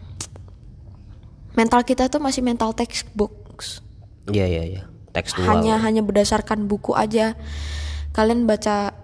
[1.54, 3.82] mental kita tuh masih mental textbooks.
[4.30, 4.82] Iya iya iya.
[5.50, 7.34] Hanya hanya berdasarkan buku aja.
[8.14, 8.94] Kalian baca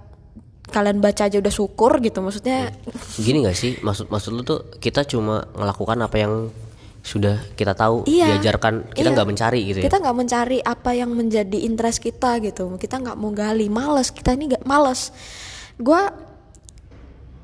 [0.75, 2.75] kalian baca aja udah syukur gitu maksudnya.
[3.15, 3.79] Gini gak sih?
[3.79, 6.35] Maksud maksud lu tuh kita cuma melakukan apa yang
[7.05, 8.35] sudah kita tahu Iya.
[8.35, 9.15] diajarkan kita Iya.
[9.15, 9.85] nggak mencari gitu ya?
[9.87, 12.75] Kita nggak mencari apa yang menjadi interest kita gitu.
[12.75, 14.09] Kita nggak mau gali males.
[14.09, 15.13] Kita ini nggak males.
[15.77, 16.01] Gue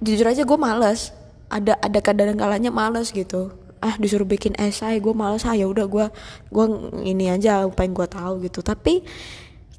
[0.01, 1.13] jujur aja gue males.
[1.47, 3.53] Ada ada kadang kalanya males gitu.
[3.81, 5.45] Ah disuruh bikin esai gue males.
[5.45, 6.07] Ah ya udah gue
[6.49, 6.67] gue
[7.05, 8.65] ini aja apa yang gue tahu gitu.
[8.65, 9.05] Tapi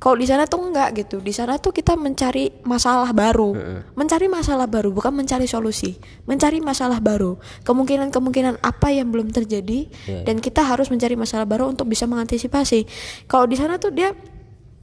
[0.01, 1.21] kalau di sana tuh enggak gitu.
[1.21, 3.53] Di sana tuh kita mencari masalah baru.
[3.93, 5.93] Mencari masalah baru bukan mencari solusi.
[6.25, 7.37] Mencari masalah baru.
[7.61, 12.09] Kemungkinan kemungkinan apa yang belum terjadi Iya, dan kita harus mencari masalah baru untuk bisa
[12.09, 12.89] mengantisipasi.
[13.29, 14.09] Kalau di sana tuh dia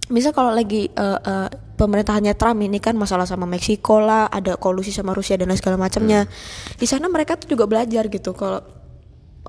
[0.07, 4.95] misal kalau lagi eh, eh, pemerintahannya Trump ini kan masalah sama Meksiko lah ada kolusi
[4.95, 6.31] sama Rusia dan lain segala macamnya.
[6.79, 8.63] Di sana mereka tuh juga belajar gitu kalau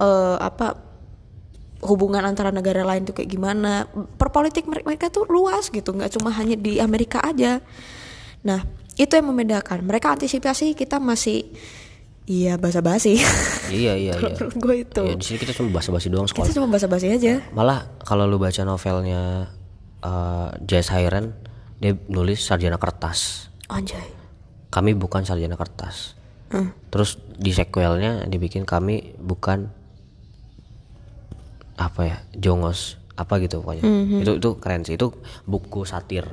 [0.01, 0.88] eh, apa
[1.83, 3.87] hubungan antara negara lain tuh kayak gimana.
[4.19, 7.63] Perpolitik mereka, tuh luas gitu nggak cuma hanya di Amerika aja.
[8.43, 8.63] Nah
[8.99, 9.87] itu yang membedakan.
[9.87, 11.47] Mereka antisipasi kita masih
[12.27, 13.17] iya basa-basi.
[13.69, 14.33] Iya iya iya.
[14.63, 15.03] Gue itu.
[15.05, 17.39] Ya, di sini kita cuma basa-basi doang sekolah kita cuma basa-basi aja.
[17.55, 19.53] Malah kalau lu baca novelnya
[20.03, 20.91] uh, J.S.
[20.91, 21.37] Hyren
[21.79, 23.47] dia nulis sarjana kertas.
[23.71, 24.03] Anjay.
[24.69, 26.19] Kami bukan sarjana kertas.
[26.89, 29.69] Terus di sequelnya dibikin kami bukan
[31.79, 33.83] apa ya jongos apa gitu pokoknya.
[34.19, 34.99] Itu itu keren sih.
[34.99, 35.15] Itu
[35.47, 36.27] buku satir.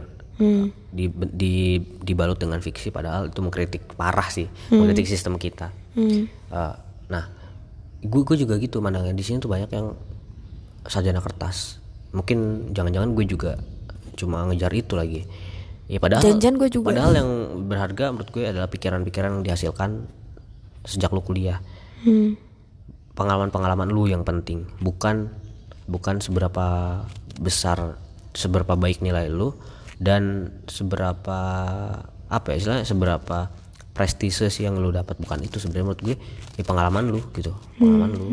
[0.92, 4.50] Di, di dibalut dengan fiksi padahal itu mengkritik parah sih.
[4.68, 5.70] Mengkritik sistem kita.
[6.52, 6.74] Eh,
[7.08, 7.24] nah
[8.02, 8.82] gue gue juga gitu.
[8.82, 9.94] Mandangnya di sini tuh banyak yang
[10.84, 11.78] sarjana kertas.
[12.12, 13.52] Mungkin jangan-jangan gue juga
[14.14, 15.24] cuma ngejar itu lagi.
[15.86, 16.86] Ya padahal Jangan-jangan gue juga.
[16.90, 17.30] padahal yang
[17.70, 20.10] berharga menurut gue adalah pikiran-pikiran yang dihasilkan
[20.82, 21.58] sejak lu kuliah
[23.16, 24.68] pengalaman-pengalaman lu yang penting.
[24.78, 25.32] Bukan
[25.88, 27.00] bukan seberapa
[27.40, 27.96] besar
[28.36, 29.56] seberapa baik nilai lu
[29.96, 31.40] dan seberapa
[32.26, 33.48] apa ya istilahnya seberapa
[33.96, 35.16] prestise sih yang lu dapat.
[35.16, 36.16] Bukan itu sebenarnya menurut gue
[36.60, 38.26] ya pengalaman lu gitu pengalaman lu.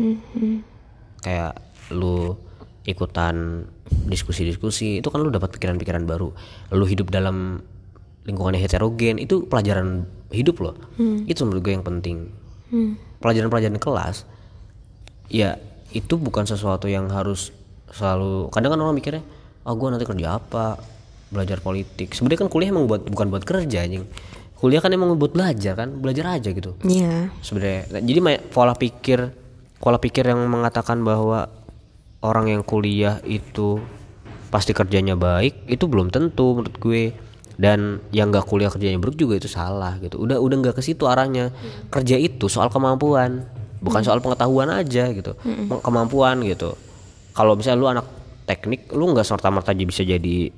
[1.24, 1.56] Kayak
[1.88, 2.36] lu
[2.84, 3.64] ikutan
[4.12, 6.36] diskusi-diskusi itu kan lu dapat pikiran-pikiran baru.
[6.76, 7.64] Lu hidup dalam
[8.28, 10.76] lingkungan yang heterogen itu pelajaran hidup loh.
[11.24, 12.28] Itu menurut gue yang penting.
[13.24, 14.28] Pelajaran-pelajaran kelas
[15.28, 15.56] ya
[15.94, 17.54] itu bukan sesuatu yang harus
[17.94, 19.22] selalu kadang kan orang mikirnya
[19.64, 20.76] ah gue nanti kerja apa?
[21.32, 22.12] Belajar politik.
[22.12, 24.04] Sebenarnya kan kuliah emang buat bukan buat kerja anjing.
[24.54, 26.76] Kuliah kan emang buat belajar kan belajar aja gitu.
[26.84, 27.32] Iya.
[27.40, 28.20] Sebenarnya Nah, jadi
[28.52, 29.32] pola pikir
[29.80, 31.48] pola pikir yang mengatakan bahwa
[32.24, 33.80] orang yang kuliah itu
[34.48, 37.04] pasti kerjanya baik itu belum tentu menurut gue.
[37.54, 40.18] Dan yang nggak kuliah kerjanya buruk juga itu salah gitu.
[40.18, 41.54] Udah udah nggak ke situ arahnya.
[41.86, 43.46] Kerja itu soal kemampuan
[43.84, 45.36] bukan soal pengetahuan aja gitu.
[45.68, 46.72] Peng- kemampuan gitu.
[47.30, 48.06] Kalau misalnya lu anak
[48.44, 50.48] teknik lu nggak serta merta bisa jadi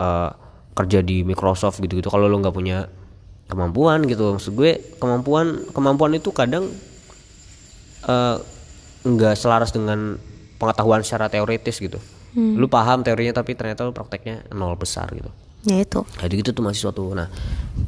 [0.00, 0.30] eh,
[0.72, 2.88] kerja di Microsoft gitu gitu kalau lu nggak punya
[3.46, 4.32] kemampuan gitu.
[4.32, 6.66] Maksud gue kemampuan kemampuan itu kadang
[8.06, 8.36] eh,
[9.00, 10.16] nggak selaras dengan
[10.56, 12.00] pengetahuan secara teoritis gitu.
[12.30, 15.28] Lu paham teorinya tapi ternyata lu prakteknya nol besar gitu.
[15.66, 16.00] Ya itu.
[16.16, 17.12] Jadi gitu tuh mahasiswa tuh.
[17.12, 17.26] Nah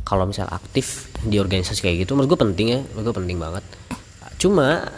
[0.02, 2.80] kalau misal aktif di organisasi kayak gitu menurut gue penting ya.
[2.92, 3.64] Menurut gue penting banget
[4.40, 4.88] cuma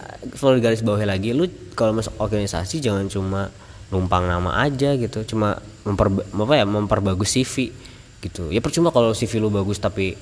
[0.40, 3.52] kalau garis bawahnya lagi lu kalau masuk organisasi jangan cuma
[3.92, 5.22] numpang nama aja gitu.
[5.28, 7.70] Cuma memper apa ya memperbagus CV
[8.24, 8.48] gitu.
[8.48, 10.16] Ya percuma kalau CV lu bagus tapi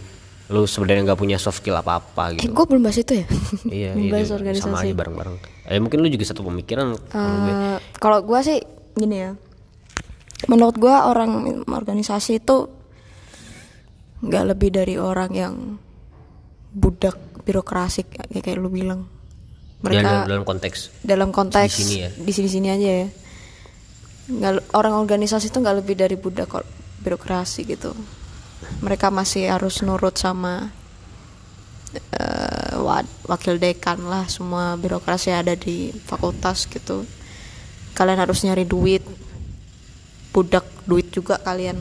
[0.52, 2.52] lu sebenarnya nggak punya soft skill apa apa eh gitu.
[2.52, 3.26] gue belum bahas itu ya?
[3.70, 4.34] Iya bahas iya.
[4.36, 4.68] Organisasi.
[4.68, 5.36] sama aja bareng-bareng.
[5.70, 8.58] Eh mungkin lu juga satu pemikiran Eh, kalau gue sih
[8.98, 9.32] gini ya.
[10.50, 12.66] Menurut gue orang organisasi itu
[14.22, 15.54] nggak lebih dari orang yang
[16.74, 19.06] budak birokrasi kayak kayak lu bilang.
[19.82, 22.08] Dalam, mereka dalam konteks dalam konteks Di sini ya?
[22.14, 23.08] di sini sini aja ya.
[24.30, 26.54] Nggak orang organisasi itu nggak lebih dari budak
[27.02, 27.90] birokrasi gitu.
[28.78, 30.70] Mereka masih harus nurut sama
[32.14, 37.02] eh, wa- wakil dekan lah semua birokrasi ada di fakultas gitu.
[37.92, 39.02] Kalian harus nyari duit.
[40.30, 41.76] Budak duit juga kalian.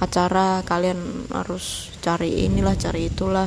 [0.00, 3.44] Acara kalian harus cari inilah cari itulah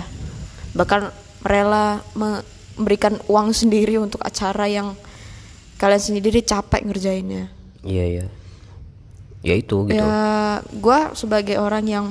[0.72, 1.10] bahkan
[1.42, 2.44] rela me-
[2.76, 4.96] memberikan uang sendiri untuk acara yang
[5.76, 7.52] kalian sendiri capek ngerjainnya.
[7.84, 8.26] Iya iya.
[9.40, 10.00] Ya itu gitu.
[10.00, 12.06] Ya gue sebagai orang yang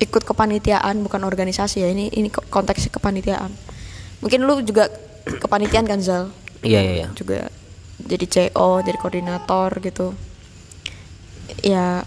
[0.00, 3.52] ikut kepanitiaan bukan organisasi ya ini ini ko- konteksnya kepanitiaan.
[4.18, 4.88] Mungkin lu juga
[5.24, 6.32] kepanitiaan kan Zal?
[6.64, 7.08] Iya iya iya.
[7.12, 7.52] Juga
[8.00, 10.16] jadi CO jadi koordinator gitu.
[11.60, 12.02] Ya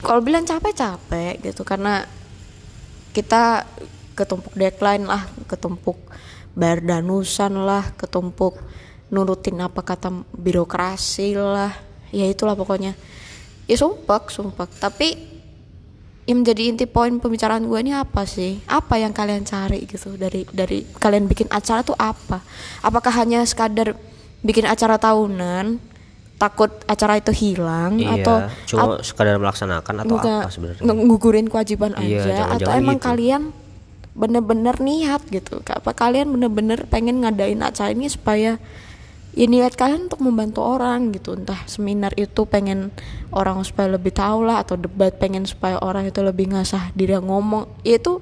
[0.00, 1.62] kalau bilang capek capek gitu.
[1.62, 2.04] Karena
[3.10, 3.64] kita
[4.14, 5.96] ketumpuk deadline lah ketumpuk
[6.52, 8.58] bayar danusan lah ketumpuk
[9.08, 11.72] nurutin apa kata birokrasi lah.
[12.10, 12.96] Ya itulah pokoknya.
[13.70, 15.30] Ya sumpah sumpah tapi
[16.28, 18.62] yang menjadi inti poin pembicaraan gue ini apa sih?
[18.70, 20.14] Apa yang kalian cari gitu?
[20.14, 22.38] Dari dari kalian bikin acara tuh apa?
[22.86, 23.98] Apakah hanya sekadar
[24.44, 25.89] bikin acara tahunan,
[26.40, 30.82] takut acara itu hilang iya atau cuma sekadar melaksanakan atau nggak- apa sebenarnya?
[30.82, 32.16] ngegugurin kewajiban Iya, aja.
[32.24, 33.06] jangan- atau jangan emang gitu.
[33.06, 33.42] kalian
[34.10, 35.60] bener-bener niat gitu.
[35.62, 38.56] Apa kalian bener-bener pengen ngadain acara ini supaya
[39.30, 41.36] ya niat kalian untuk membantu orang gitu.
[41.36, 42.90] Entah seminar itu pengen
[43.30, 47.68] orang supaya lebih tahu lah atau debat pengen supaya orang itu lebih ngasah diri ngomong.
[47.84, 48.18] Ya itu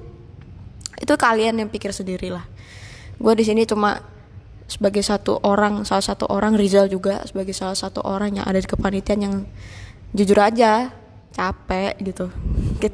[0.99, 2.43] itu kalian yang pikir sendiri lah
[3.15, 3.99] gue di sini cuma
[4.69, 8.69] sebagai satu orang salah satu orang Rizal juga sebagai salah satu orang yang ada di
[8.69, 9.35] kepanitiaan yang
[10.13, 10.93] jujur aja
[11.33, 12.29] capek gitu.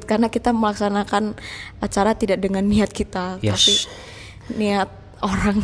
[0.08, 1.36] Karena kita melaksanakan
[1.84, 3.52] acara tidak dengan niat kita Yes.
[3.60, 3.72] tapi
[4.56, 4.88] niat
[5.20, 5.60] orang.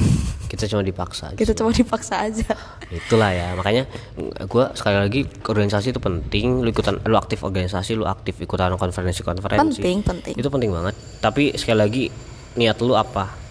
[0.52, 2.52] Kita cuma dipaksa kita cuma dipaksa aja.
[2.92, 3.88] Itulah ya makanya
[4.36, 9.24] gue sekali lagi organisasi itu penting lu ikutan lu aktif organisasi lu aktif ikutan konferensi
[9.24, 10.34] konferensi penting penting.
[10.36, 10.94] Itu penting banget.
[11.24, 12.04] Tapi sekali lagi
[12.60, 13.41] niat lu apa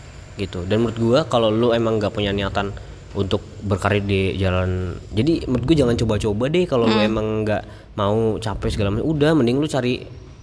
[0.42, 0.66] gitu.
[0.66, 2.74] Dan menurut gua kalau lu emang nggak punya niatan
[3.12, 7.64] untuk berkarir di jalan jadi menurut gue jangan coba-coba deh kalau lu emang nggak
[8.00, 9.08] mau capek segala macam.
[9.12, 10.00] Udah mending lu cari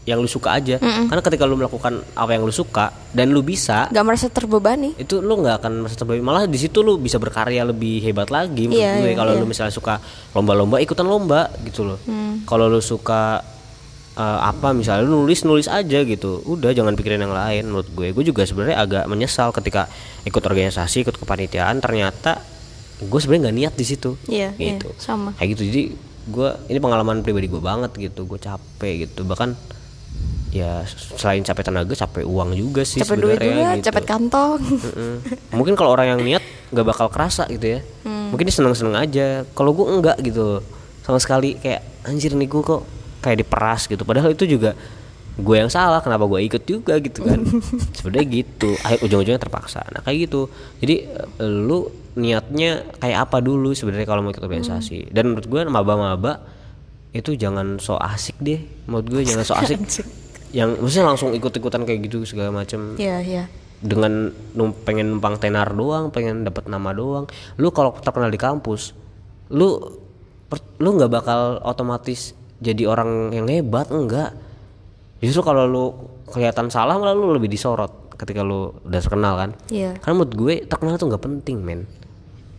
[0.08, 0.80] yang lu suka aja.
[0.80, 4.96] Karena ketika lu melakukan apa yang lu suka dan lu bisa nggak merasa terbebani.
[4.96, 6.24] itu lu nggak akan merasa terbebani.
[6.24, 9.40] Malah di situ lu bisa berkarya lebih hebat lagi menurut Iya, gue iya, kalau iya.
[9.40, 10.00] lu misalnya suka
[10.32, 11.98] lomba-lomba ikutan lomba gitu loh.
[12.08, 12.44] Hmm.
[12.48, 13.40] kalau lu suka
[14.18, 18.10] eh, apa misalnya lu nulis nulis aja gitu udah jangan pikirin yang lain menurut gue
[18.10, 19.86] gue juga sebenarnya agak menyesal ketika
[20.26, 22.42] ikut organisasi ikut kepanitiaan ternyata
[22.98, 25.30] gue sebenarnya nggak niat di situ Iya, iya, gitu sama.
[25.38, 25.82] kayak gitu jadi
[26.28, 29.54] gue ini pengalaman pribadi gue banget gitu gue capek gitu bahkan
[30.48, 30.80] ya
[31.16, 33.84] selain capek tenaga capek uang juga sih capek duit juga gitu.
[33.92, 34.60] capek kantong.
[35.52, 37.80] Mungkin kalau orang yang niat nggak bakal kerasa gitu ya.
[38.04, 38.32] Hmm.
[38.32, 39.44] Mungkin dia seneng-seneng aja.
[39.52, 40.64] Kalau gue enggak gitu,
[41.04, 42.80] sama sekali kayak anjir nih gue kok
[43.20, 44.02] kayak diperas gitu.
[44.02, 44.74] Padahal itu juga
[45.38, 46.02] gue yang salah.
[46.02, 47.40] Kenapa gue ikut juga gitu kan?
[47.96, 48.74] Sebenarnya gitu.
[48.82, 49.86] Akhir ujung-ujungnya terpaksa.
[49.94, 50.50] Nah kayak gitu.
[50.82, 55.10] Jadi eh, lu niatnya kayak apa dulu sebenarnya kalau mau ikut organisasi.
[55.14, 56.42] Dan menurut gue maba-maba
[57.14, 58.60] itu jangan so asik deh.
[58.90, 59.78] Menurut gue jangan so asik.
[60.56, 63.44] yang maksudnya langsung ikut-ikutan kayak gitu segala macam Iya iya
[63.78, 67.30] dengan num- pengen numpang tenar doang, pengen dapat nama doang.
[67.62, 68.90] Lu kalau terkenal di kampus,
[69.54, 69.78] lu
[70.80, 74.34] lu nggak bakal otomatis jadi orang yang hebat, enggak.
[75.22, 75.84] Justru kalau lu
[76.30, 79.50] kelihatan salah malah lu lebih disorot ketika lu udah terkenal kan.
[79.70, 79.94] Iya.
[80.02, 81.86] Karena menurut gue terkenal tuh nggak penting, men.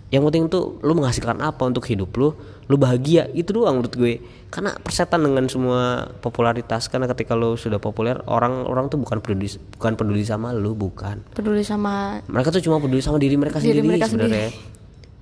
[0.09, 2.33] Yang penting tuh lu menghasilkan apa untuk hidup lu,
[2.65, 4.13] lu bahagia itu doang menurut gue.
[4.49, 9.45] Karena persetan dengan semua popularitas karena ketika lu sudah populer orang-orang tuh bukan peduli
[9.77, 11.21] bukan peduli sama lu, bukan.
[11.37, 14.49] peduli sama Mereka tuh cuma peduli sama diri mereka Diri sendiri mereka sebenarnya.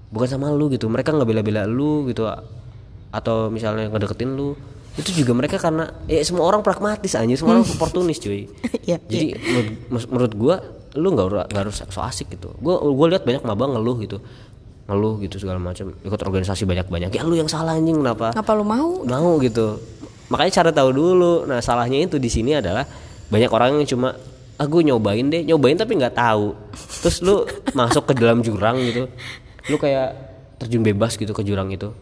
[0.07, 0.87] Bukan sama lu gitu.
[0.87, 2.23] Mereka nggak bela-bela lu gitu
[3.09, 4.53] atau misalnya ngedeketin lu.
[4.97, 8.49] Itu juga mereka karena ya semua orang pragmatis aja, semua orang oportunis cuy.
[8.87, 10.55] Iya, Jadi menurut, mus- menurut gua
[10.95, 12.55] lu nggak harus so asik gitu.
[12.57, 14.17] Gua gua lihat banyak maba ngeluh gitu.
[14.87, 15.91] Ngeluh gitu segala macam.
[15.91, 17.11] Ikut organisasi banyak-banyak.
[17.11, 18.31] Ya lu yang salah anjing kenapa?
[18.31, 19.75] ngapa lu mau mau gitu
[20.27, 22.83] makanya cara tahu dulu nah salahnya itu di sini adalah
[23.31, 24.11] banyak orang yang cuma
[24.57, 26.51] ah gue nyobain deh nyobain tapi nggak tahu
[26.99, 29.07] terus lu masuk ke dalam jurang gitu
[29.71, 30.15] lu kayak
[30.59, 31.93] terjun bebas gitu ke jurang itu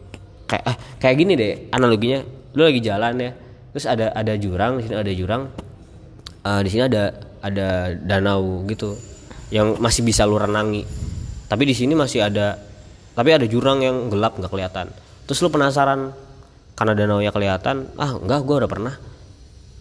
[0.46, 2.22] kayak ah, kayak gini deh analoginya
[2.56, 3.30] lu lagi jalan ya
[3.74, 5.42] terus ada ada jurang di sini ada jurang
[6.46, 7.10] Eh, di sini ada
[7.42, 8.94] ada danau gitu
[9.50, 10.86] yang masih bisa lu renangi
[11.50, 12.54] tapi di sini masih ada
[13.18, 14.86] tapi ada jurang yang gelap nggak kelihatan.
[15.26, 16.14] Terus lu penasaran
[16.78, 18.94] karena danaunya kelihatan ah enggak gua udah pernah.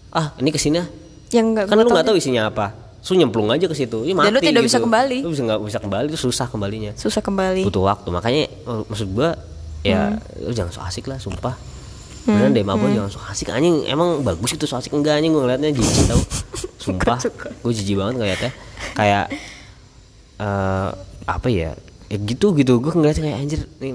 [0.10, 0.88] Ah ini ke sini ah.
[1.30, 2.73] Yang nggak kan lu nggak tahu isinya apa.
[3.06, 4.69] Lu nyemplung aja ke situ ya Dan lu mati tidak gitu.
[4.73, 5.17] bisa kembali.
[5.21, 6.91] lu bisa nggak bisa kembali itu susah kembalinya.
[6.97, 7.62] Susah kembali.
[7.69, 8.10] Butuh waktu.
[8.10, 8.43] Makanya
[8.89, 9.38] maksud gua
[9.86, 10.17] ya Hmm.
[10.41, 11.54] lu jangan so asik lah sumpah.
[12.26, 13.54] Beneran deh mabok jangan so asik.
[13.54, 14.89] Anjing emang bagus itu so asik.
[14.91, 16.21] Enggak anjing gue ngeliatnya jijik tau.
[16.84, 18.52] Sumpah gue jijik banget ngeliatnya.
[18.93, 19.26] Kayak
[20.36, 20.89] eh
[21.26, 21.78] apa ya?
[22.10, 22.82] Ya gitu gitu.
[22.82, 23.93] Gue ngeliatnya kayak anjir nih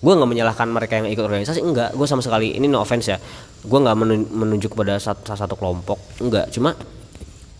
[0.00, 1.92] gue nggak menyalahkan mereka yang ikut organisasi enggak.
[1.92, 3.20] Gue sama sekali ini no offense ya.
[3.60, 6.48] Gue nggak menun- menunjuk pada satu, salah satu kelompok enggak.
[6.48, 6.72] Cuma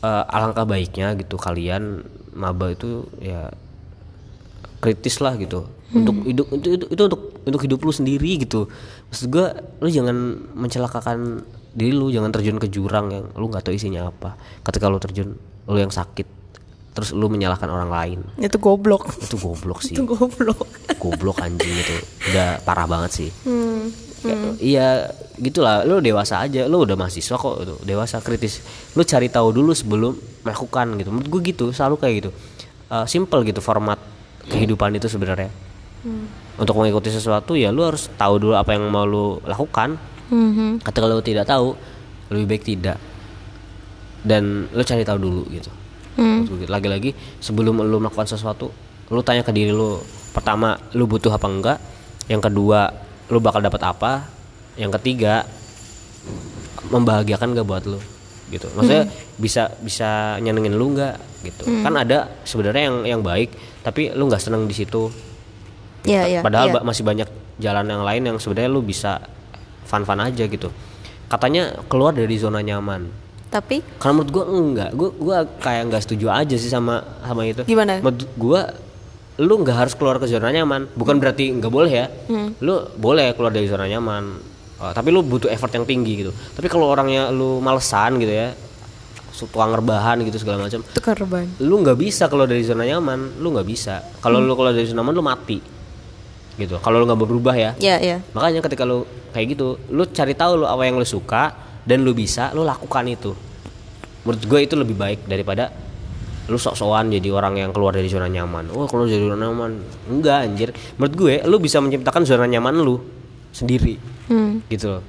[0.00, 2.00] eh, alangkah baiknya gitu kalian
[2.32, 3.52] maba itu ya
[4.80, 5.68] kritis lah gitu.
[5.90, 8.66] Untuk hidup itu, itu itu untuk untuk hidup lu sendiri gitu.
[9.12, 10.16] Maksud gua lu jangan
[10.56, 14.34] mencelakakan diri lu jangan terjun ke jurang yang lu nggak tahu isinya apa.
[14.64, 15.36] Ketika lu terjun
[15.70, 16.40] lu yang sakit
[16.90, 18.20] terus lu menyalahkan orang lain.
[18.40, 19.06] Itu goblok.
[19.22, 19.94] itu goblok sih.
[19.94, 20.66] Itu goblok.
[20.98, 21.96] goblok anjing itu.
[22.32, 23.30] Udah parah banget sih.
[24.20, 24.88] Ya, iya
[25.38, 25.86] gitulah.
[25.86, 26.66] Lu dewasa aja.
[26.66, 28.60] Lu udah mahasiswa kok itu dewasa kritis.
[28.98, 31.08] Lu cari tahu dulu sebelum melakukan gitu.
[31.14, 32.30] Menurut gue gitu selalu kayak gitu.
[32.90, 34.02] Eh, simple gitu format
[34.50, 35.48] kehidupan itu sebenarnya.
[36.60, 39.96] Untuk mengikuti sesuatu ya lu harus tahu dulu apa yang mau lu lakukan.
[40.30, 40.86] Mhm.
[40.86, 41.74] ketika lu tidak tahu
[42.30, 42.98] lebih baik tidak.
[44.22, 45.70] Dan lu cari tahu dulu gitu.
[46.20, 46.70] Gue gitu.
[46.70, 48.68] lagi-lagi sebelum lu melakukan sesuatu
[49.10, 49.98] lu tanya ke diri lu.
[50.30, 51.78] Pertama lu butuh apa enggak?
[52.30, 52.94] Yang kedua
[53.26, 54.12] lu bakal dapat apa?
[54.78, 55.42] Yang ketiga
[56.94, 57.98] membahagiakan gak buat lu
[58.50, 64.10] gitu maksudnya bisa bisa nyenengin lu nggak gitu kan ada sebenarnya yang yang baik tapi
[64.10, 65.08] lu nggak seneng di situ
[66.00, 66.40] Iya, iya.
[66.40, 69.20] Padahal ba- masih banyak jalan yang lain yang sebenarnya lu bisa
[69.84, 70.72] fun-fun aja gitu.
[71.28, 73.04] Katanya keluar dari zona nyaman.
[73.46, 77.68] Tapi Karena menurut gua enggak, gua gua kayak nggak setuju aja sih sama sama itu.
[77.68, 78.00] Gimana?
[78.00, 78.60] Menurut gua
[79.36, 80.88] lu nggak harus keluar ke zona nyaman.
[80.90, 82.06] Bukan berarti nggak boleh ya.
[82.58, 84.24] Lu boleh keluar dari zona nyaman.
[84.80, 86.32] Uh, tapi lu butuh effort yang tinggi gitu.
[86.32, 88.56] Tapi kalau orangnya lu malesan gitu ya,
[89.36, 91.48] tukang rebahan gitu segala macam, itu korban.
[91.60, 93.40] lu nggak bisa keluar dari zona nyaman.
[93.44, 94.00] Lu nggak bisa.
[94.24, 95.58] Kalau lu keluar dari zona nyaman lu mati.
[96.56, 96.80] Gitu.
[96.80, 97.70] Kalau lu nggak berubah ya.
[97.76, 98.16] Iya, iya.
[98.32, 99.04] makanya ketika lu
[99.36, 103.04] kayak gitu lu cari tahu lu apa yang lu suka dan lu bisa lu lakukan
[103.04, 103.36] itu.
[104.24, 105.72] Menurut gue itu lebih baik daripada
[106.48, 108.72] lu sok-sokan jadi orang yang keluar dari zona nyaman.
[108.72, 109.72] Oh keluar dari zona nyaman.
[110.08, 110.68] Enggak anjir.
[110.96, 113.19] Menurut gue lu bisa menciptakan zona nyaman lu
[113.50, 114.62] sendiri Hmm.
[114.66, 115.02] gitu loh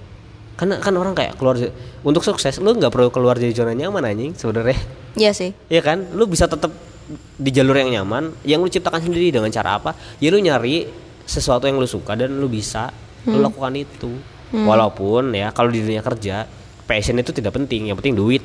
[0.54, 1.58] karena kan orang kayak keluar
[2.02, 4.78] untuk sukses lu nggak perlu keluar dari zona nyaman anjing sebenarnya
[5.12, 5.52] Iya sih.
[5.68, 6.08] Iya kan?
[6.14, 6.72] Lu bisa tetap
[7.36, 9.92] di jalur yang nyaman, yang lu ciptakan sendiri dengan cara apa?
[10.18, 10.88] Ya lu nyari
[11.26, 14.08] sesuatu yang lu suka dan lu bisa lu lakukan itu.
[14.56, 16.48] Walaupun ya kalau di dunia kerja,
[16.82, 18.40] passion itu tidak penting, yang penting duit.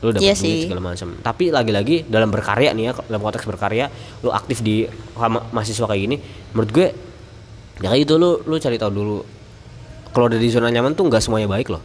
[0.00, 0.58] Lu dapat Iya duit sih.
[0.66, 1.16] segala macam.
[1.16, 3.88] Tapi lagi-lagi dalam berkarya nih ya, dalam konteks berkarya,
[4.20, 6.16] lu aktif di ma- mahasiswa kayak gini,
[6.52, 6.86] menurut gue
[7.80, 9.18] ya kayak gitu lu lu cari tahu dulu.
[10.12, 11.80] Kalau dari zona nyaman tuh nggak semuanya baik loh.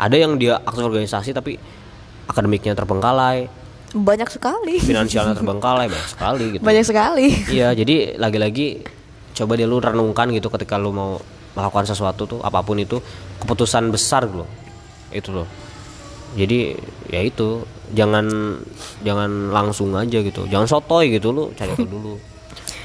[0.00, 1.60] Ada yang dia aktif organisasi tapi
[2.24, 3.46] akademiknya terbengkalai,
[3.92, 4.80] Banyak sekali.
[4.80, 6.62] finansialnya terbengkalai banyak sekali gitu.
[6.64, 7.26] Banyak sekali.
[7.52, 8.80] Iya, jadi lagi-lagi
[9.36, 11.20] coba dia lu renungkan gitu ketika lu mau
[11.52, 12.96] melakukan sesuatu tuh apa pun itu
[13.44, 14.48] keputusan besar loh.
[15.12, 15.48] Itu loh.
[16.32, 16.72] Jadi
[17.12, 17.60] ya itu
[17.92, 18.56] jangan
[19.04, 20.48] jangan langsung aja gitu.
[20.48, 22.14] Jangan sotoy gitu lu cari tahu dulu.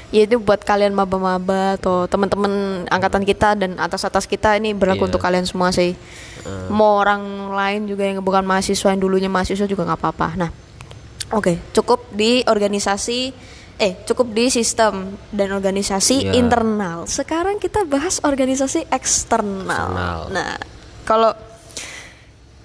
[0.08, 2.48] Ya itu buat kalian maba-maba atau teman-teman
[2.88, 5.08] angkatan kita dan atas-atas kita ini berlaku Iya.
[5.12, 5.92] untuk kalian semua sih.
[6.72, 7.20] Mau orang
[7.52, 10.28] lain juga yang bukan mahasiswa yang dulunya mahasiswa juga nggak apa-apa.
[10.40, 10.50] Nah,
[11.28, 13.20] oke cukup di organisasi,
[13.76, 16.40] eh cukup di sistem dan organisasi Iya.
[16.40, 17.04] internal.
[17.04, 19.92] Sekarang kita bahas organisasi eksternal.
[19.92, 20.18] Eksternal.
[20.32, 20.56] Nah,
[21.04, 21.36] kalau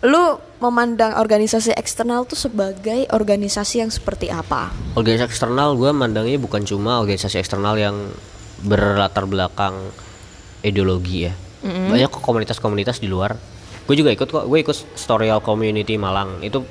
[0.04, 4.72] lu memandang organisasi eksternal tuh sebagai organisasi yang seperti apa?
[5.00, 8.12] Organisasi eksternal gue mandangnya bukan cuma organisasi eksternal yang
[8.63, 9.76] berlatar belakang
[10.60, 11.34] ideologi ya.
[11.63, 13.39] Banyak kok komunitas-komunitas di luar.
[13.88, 14.44] Gue juga ikut kok.
[14.52, 16.44] Gue ikut Storyal Community Malang.
[16.44, 16.68] Itu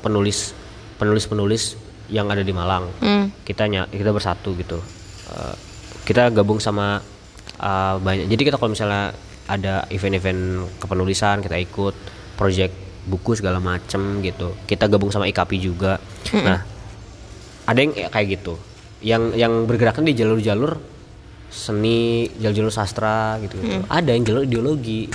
[0.00, 0.56] penulis
[0.96, 1.76] penulis-penulis
[2.08, 2.88] yang ada di Malang.
[3.04, 3.28] Hmm.
[3.44, 4.80] Kita ny- kita bersatu gitu.
[5.28, 5.54] Eh,
[6.08, 7.00] kita gabung sama
[7.60, 8.32] eh, banyak.
[8.32, 9.12] Jadi kita kalau misalnya
[9.44, 12.72] ada event-event kepenulisan kita ikut project
[13.04, 14.56] buku segala macem gitu.
[14.64, 16.00] Kita gabung sama IKP juga.
[16.32, 16.64] Nah,
[17.68, 18.56] ada yang kayak gitu.
[19.04, 20.80] Yang yang bergeraknya di jalur-jalur
[21.50, 23.82] seni jalur-jalur sastra gitu, gitu.
[23.90, 25.10] ada yang jalur ideologi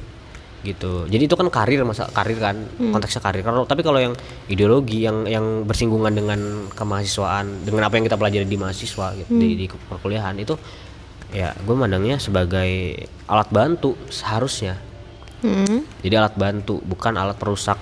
[0.66, 1.06] gitu.
[1.06, 2.58] Jadi itu kan karir masa karir kan
[2.92, 3.46] konteksnya karir.
[3.46, 4.14] Kalau tapi kalau yang
[4.50, 9.48] ideologi yang yang bersinggungan dengan kemahasiswaan dengan apa yang kita pelajari di mahasiswa gitu di,
[9.64, 10.58] di perkuliahan itu
[11.32, 12.96] ya gue mandangnya sebagai
[13.30, 14.80] alat bantu seharusnya
[15.44, 15.84] Hmm.
[16.00, 17.78] jadi alat bantu bukan alat perusak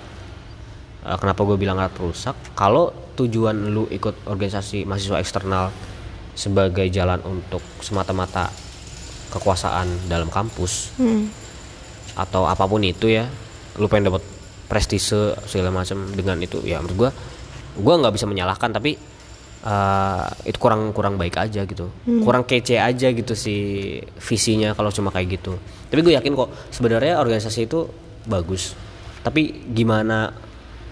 [1.04, 5.68] Eh, kenapa gue bilang alat perusak kalau tujuan lu ikut organisasi mahasiswa eksternal
[6.32, 8.48] sebagai jalan untuk semata-mata
[9.28, 11.28] kekuasaan dalam kampus Hmm.
[12.16, 13.28] atau apa pun itu ya
[13.76, 14.24] lu pengen dapat
[14.64, 17.10] prestise segala macam dengan itu ya menurut gua
[17.76, 18.96] gua nggak bisa menyalahkan tapi
[19.64, 21.88] eh, itu kurang kurang baik aja gitu.
[22.22, 23.60] Kurang kece aja gitu sih
[24.20, 25.56] visinya kalau cuma kayak gitu.
[25.88, 27.88] Tapi gue yakin kok sebenarnya organisasi itu
[28.24, 28.76] bagus.
[29.24, 30.32] Tapi gimana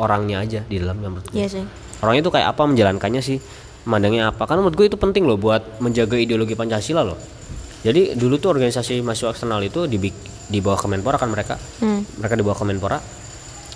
[0.01, 1.65] orangnya aja di dalamnya menurut gue Iya sih.
[2.01, 3.39] orangnya itu kayak apa menjalankannya sih
[3.85, 4.49] mandangnya apa.
[4.49, 7.21] Karena menurut gue itu penting loh buat menjaga ideologi pancasila loh.
[7.83, 9.99] Jadi dulu tuh organisasi mahasiswa eksternal itu di
[10.49, 11.59] di bawah kemenpora kan mereka.
[11.83, 12.07] Hmm.
[12.19, 12.99] mereka di bawah kemenpora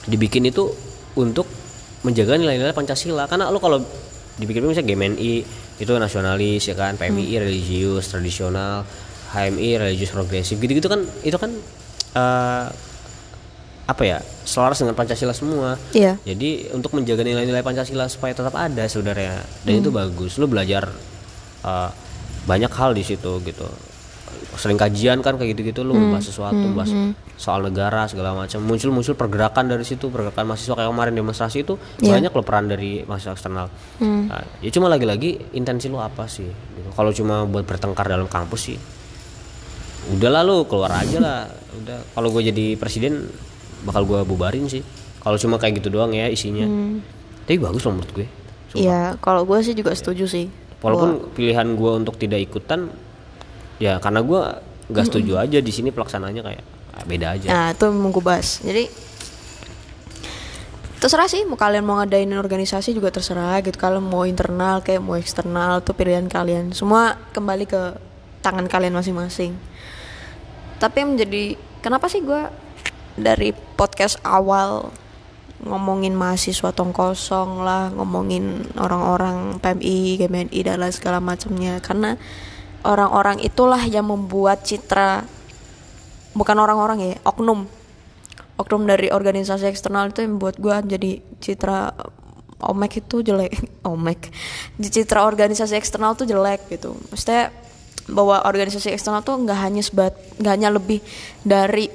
[0.07, 0.71] dibikin itu
[1.19, 1.45] untuk
[2.07, 3.27] menjaga nilai-nilai Pancasila.
[3.27, 3.83] Karena lu kalau
[4.37, 5.33] dipikir misalnya GMNI
[5.81, 6.97] itu nasionalis ya kan?
[6.97, 8.85] PMI religius tradisional.
[9.33, 10.57] HMI religius progresif.
[10.57, 11.51] Gitu-gitu kan itu kan
[12.17, 12.67] eh,
[13.87, 15.79] apa ya selaras dengan Pancasila semua.
[15.95, 16.19] Iya.
[16.27, 19.47] jadi untuk menjaga nilai-nilai Pancasila supaya tetap ada sebenarnya.
[19.63, 20.43] Dan itu bagus.
[20.43, 20.91] Lu belajar
[21.63, 21.91] uh,
[22.47, 23.67] banyak hal di situ gitu
[24.57, 26.91] sering kajian kan kayak gitu-gitu lu bahas sesuatu bahas
[27.37, 28.65] soal negara segala macam.
[28.65, 30.75] Muncul-muncul pergerakan dari situ pergerakan mahasiswa.
[30.75, 33.67] Kayak kemarin demonstrasi itu banyak lo peran dari mahasiswa eksternal.
[34.01, 36.49] Nah, ya cuma lagi-lagi intensi lu apa sih?
[36.49, 36.89] Gitu.
[36.97, 38.79] kalau cuma buat bertengkar dalam kampus sih
[40.07, 41.41] udah lah lu keluar aja lah.
[41.83, 41.99] Udah.
[42.15, 43.27] Kalau gue jadi presiden
[43.83, 44.83] bakal gue bubarin sih.
[45.19, 46.63] Kalau cuma kayak gitu doang ya isinya.
[47.43, 48.27] Tapi bagus loh menurut gue.
[48.77, 50.47] Iya, kalau gue sih juga setuju sih.
[50.85, 52.93] walaupun pilihan gue untuk tidak ikutan
[53.77, 54.43] ya karena gue
[54.87, 56.65] nggak setuju aja di sini pelaksananya kayak
[57.05, 58.65] beda aja Nah, itu mau gue bahas.
[58.65, 58.89] Jadi
[60.97, 63.77] terserah sih mau kalian mau ngadain organisasi juga terserah gitu.
[63.77, 66.73] Kalau mau internal kayak mau eksternal tuh pilihan kalian.
[66.73, 68.01] Semua kembali ke
[68.41, 69.53] tangan kalian masing-masing.
[70.81, 72.49] Tapi yang menjadi kenapa sih gue
[73.21, 74.89] dari podcast awal
[75.65, 82.21] ngomongin mahasiswa tong kosong lah, ngomongin orang-orang PMI, GMNI dan lain segala macamnya karena
[82.87, 85.27] orang-orang itulah yang membuat citra
[86.37, 87.67] bukan orang-orang ya oknum.
[88.57, 91.11] Oknum dari organisasi eksternal itu yang membuat gue jadi
[91.43, 91.93] citra
[92.63, 93.53] omek itu jelek.
[93.93, 94.33] Omek.
[94.81, 96.97] Citra organisasi eksternal tuh jelek gitu.
[97.13, 97.53] Maksudnya
[98.07, 101.03] bahwa organisasi eksternal tuh nggak hanya sebat nggak hanya lebih
[101.43, 101.91] dari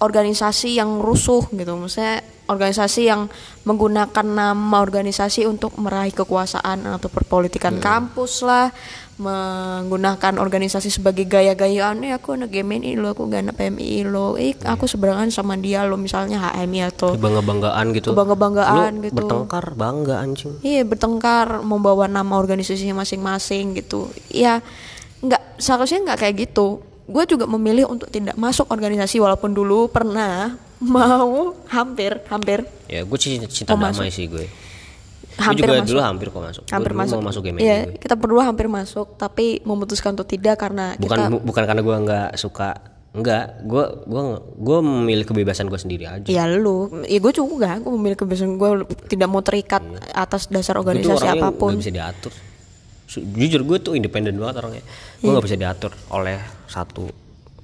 [0.00, 1.72] organisasi yang rusuh gitu.
[1.74, 3.26] Maksudnya organisasi yang
[3.66, 8.70] menggunakan nama organisasi untuk meraih kekuasaan atau perpolitikan kampus lah
[9.16, 14.52] menggunakan organisasi sebagai gaya-gayaan eh aku anak GMNI lo aku gak anak PMI lo eh
[14.60, 19.16] aku seberangan sama dia lo misalnya HMI atau bangga-banggaan gitu Kebangga-banggaan Lu gitu.
[19.16, 24.12] bertengkar bangga anjing Iya bertengkar membawa nama organisasinya masing-masing gitu.
[24.28, 24.60] Ya
[25.24, 26.84] nggak seharusnya nggak kayak gitu.
[27.08, 33.18] Gue juga memilih untuk tidak masuk organisasi walaupun dulu pernah mau hampir hampir ya gue
[33.18, 34.44] cinta, cinta damai sih gue
[35.38, 35.88] hampir juga masuk.
[35.88, 36.64] dulu hampir kok masuk.
[36.66, 37.16] Hampir dulu masuk.
[37.16, 37.42] mau masuk.
[37.42, 41.44] game Iya gue kita berdua hampir masuk tapi memutuskan untuk tidak karena bukan kita bu-
[41.44, 42.70] bukan karena gue nggak suka
[43.12, 44.22] enggak gue gue
[44.54, 46.26] gue memilih kebebasan gue sendiri aja.
[46.26, 48.70] Ya lu, ya gue juga, gue memilih kebiasaan gue
[49.06, 49.80] tidak mau terikat
[50.10, 51.70] atas dasar organisasi orangnya apa pun.
[51.70, 52.32] nggak bisa diatur.
[53.08, 54.84] Jujur gue tuh independen banget orangnya.
[55.18, 57.08] Gue nggak bisa diatur oleh satu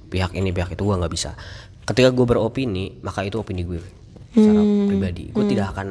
[0.07, 0.81] pihak ini pihak itu.
[0.81, 1.37] Gue nggak bisa.
[1.83, 3.77] Ketika gue beropini maka itu opini gue
[4.31, 4.87] secara Hmm.
[4.87, 5.29] pribadi.
[5.29, 5.87] Gue tidak akan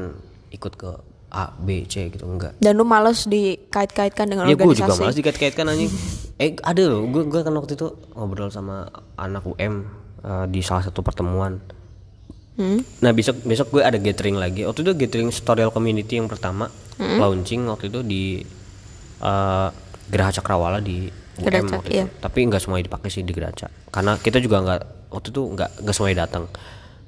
[0.51, 0.91] ikut ke
[1.33, 4.85] A B C gitu enggak Dan lu males dikait-kaitkan dengan ya gue organisasi.
[4.85, 5.91] juga malas dikait-kaitkan anjing
[6.37, 8.85] eh ada loh gue gue kan waktu itu ngobrol sama
[9.17, 9.89] anak UM
[10.21, 11.57] eh, di salah satu pertemuan
[12.53, 12.85] Hmm?
[13.01, 14.69] Nah besok besok gue ada gathering lagi.
[14.69, 17.17] Waktu itu gathering tutorial community yang pertama Hmm?
[17.17, 18.23] launching waktu itu di
[19.19, 19.69] eh,
[20.07, 21.09] Geraha Cakrawala di
[21.41, 22.05] UM Geraha, waktu iya.
[22.05, 22.21] itu.
[22.21, 23.73] Tapi nggak semuanya dipakai sih di Geraha.
[23.89, 26.45] Karena kita juga nggak waktu itu nggak nggak semuanya datang.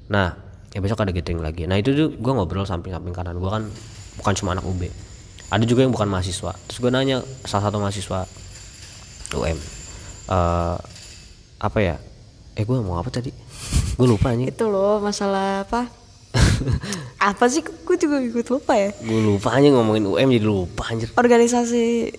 [0.09, 0.33] Nah
[0.73, 1.69] ya besok ada gathering lagi.
[1.69, 3.69] Nah itu tuh gue ngobrol samping-samping kanan gue kan
[4.17, 4.87] bukan cuma anak UB.
[5.47, 6.51] Ada juga yang bukan mahasiswa.
[6.65, 8.25] Terus gue nanya salah satu mahasiswa
[9.31, 9.57] UM
[10.25, 10.77] eh
[11.57, 11.95] apa ya?
[12.53, 13.29] Eh gue mau apa tadi?
[13.97, 14.47] Gue lupa anjing.
[14.47, 15.87] Itu loh masalah apa?
[17.31, 17.63] apa sih?
[17.63, 18.91] Gue juga ikut lupa ya.
[18.91, 22.11] gue lupa aja ngomongin UM jadi lupa anjir Organisasi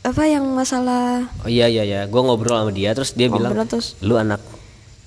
[0.00, 3.68] apa yang masalah oh iya iya iya gue ngobrol sama dia terus dia bilang Ngobrol
[3.68, 4.00] terus.
[4.00, 4.40] lu anak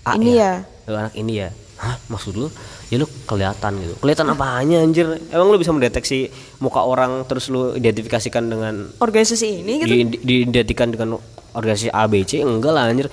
[0.06, 0.54] A Ini ya?
[0.86, 1.50] lu anak ini ya
[1.82, 2.46] hah maksud lu
[2.94, 3.94] ya lu kelihatan gitu.
[3.98, 5.18] Kelihatan apanya anjir?
[5.34, 6.30] Emang lu bisa mendeteksi
[6.62, 9.89] muka orang terus lu identifikasikan dengan organisasi ini gitu?
[9.89, 11.18] di, diidentikan dengan
[11.58, 12.46] organisasi A B C?
[12.46, 13.10] Enggak lah anjir.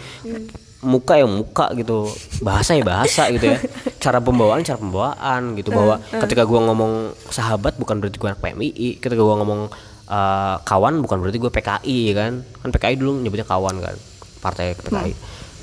[0.84, 2.12] Muka ya muka gitu.
[2.44, 3.58] Bahasa ya bahasa gitu ya.
[3.96, 5.72] Cara pembawaan cara pembawaan gitu.
[5.72, 5.96] Bahwa
[6.28, 9.72] ketika gua ngomong sahabat bukan berarti gua anak PMI ketika gua ngomong
[10.08, 12.32] eh, kawan bukan berarti gua PKI ya kan?
[12.44, 13.96] Kan PKI dulu nyebutnya kawan kan
[14.44, 15.12] partai PKI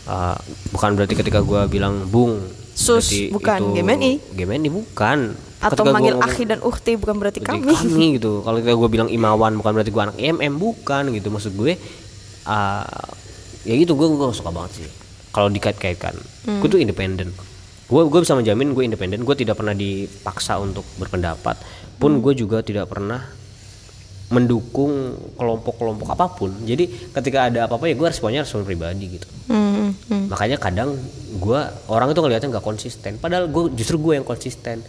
[0.07, 0.38] Eh,
[0.72, 2.39] bukan berarti ketika gua bilang bung
[2.78, 3.59] Sus, berarti bukan.
[3.59, 4.11] itu GMNI.
[4.32, 5.19] GMNI bukan
[5.57, 7.73] Atau Ketika manggil ngomong- akhi dan uhti bukan berarti berarti kami.
[7.73, 11.51] kami gitu kalau kita gue bilang imawan bukan berarti gue anak IMM bukan gitu maksud
[11.51, 11.73] gue
[12.45, 13.09] uh,
[13.63, 14.88] ya gitu gue gue suka banget sih
[15.30, 16.13] kalau dikait-kaitkan
[16.45, 16.61] Hmm.
[16.61, 17.34] gue tuh independen
[17.84, 21.57] gue gue bisa menjamin gue independen gue tidak pernah dipaksa untuk berpendapat
[21.95, 22.21] pun Hmm.
[22.21, 23.25] gue juga tidak pernah
[24.28, 26.51] mendukung kelompok-kelompok apa pun.
[26.61, 29.28] Jadi ketika ada apa-apa ya gue responnya respon pribadi gitu.
[29.47, 30.28] Hmm, hmm.
[30.28, 30.99] makanya kadang
[31.32, 33.15] gue orang itu ngeliatnya nggak konsisten.
[33.17, 34.84] Padahal gue justru gue yang konsisten.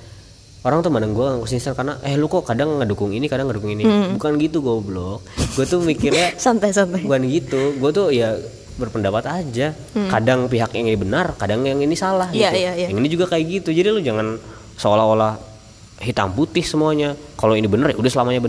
[0.66, 3.78] Orang tuh mandang gue nggak konsisten karena eh lu kok kadang ngedukung ini kadang ngedukung
[3.78, 3.86] ini.
[4.18, 5.22] Bukan gitu goblok.
[5.54, 7.06] Gue tuh mikirnya Santai-santai.
[7.06, 7.78] bukan gitu.
[7.78, 8.34] Gue tuh ya
[8.74, 9.70] berpendapat aja.
[9.94, 12.58] Kadang pihak yang ini benar kadang yang ini salah Iya, gitu.
[12.58, 12.86] iya, iya.
[12.90, 13.70] yang ini juga kayak gitu.
[13.70, 14.34] Jadi lu jangan
[14.74, 15.38] seolah-olah
[16.02, 17.14] hitam putih semuanya.
[17.38, 18.42] Kalau ini bener ya udah selamanya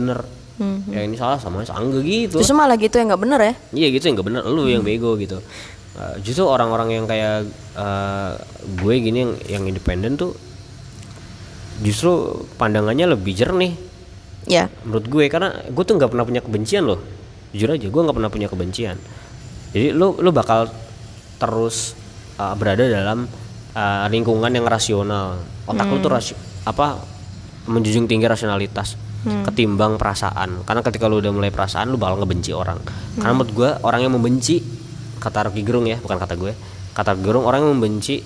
[0.60, 2.38] bener ya ini salah salah enggak gitu.
[2.44, 3.54] Justru malah gitu yang nggak bener ya.
[3.72, 5.40] Iya gitu yang nggak bener lu yang bego gitu.
[5.96, 7.48] Uh, justru orang-orang yang kayak
[7.80, 8.36] uh,
[8.80, 10.36] gue gini yang yang independen tuh
[11.80, 13.74] justru pandangannya lebih jernih.
[14.50, 14.66] Ya.
[14.82, 17.00] menurut gue karena gue tuh nggak pernah punya kebencian loh.
[17.56, 18.98] Jujur aja gue nggak pernah punya kebencian.
[19.72, 20.68] Jadi lu lu bakal
[21.40, 21.96] terus
[22.36, 23.28] uh, berada dalam
[23.76, 25.40] uh, lingkungan yang rasional.
[25.70, 27.00] Otak lu tuh rasio- apa
[27.70, 32.80] menjunjung tinggi rasionalitas ketimbang perasaan karena ketika lu udah mulai perasaan lu bakal ngebenci orang
[33.16, 34.64] karena menurut gue orang yang membenci
[35.18, 36.56] kata Rocky Gerung ya bukan kata gue
[36.92, 38.24] kata Gerung orang yang membenci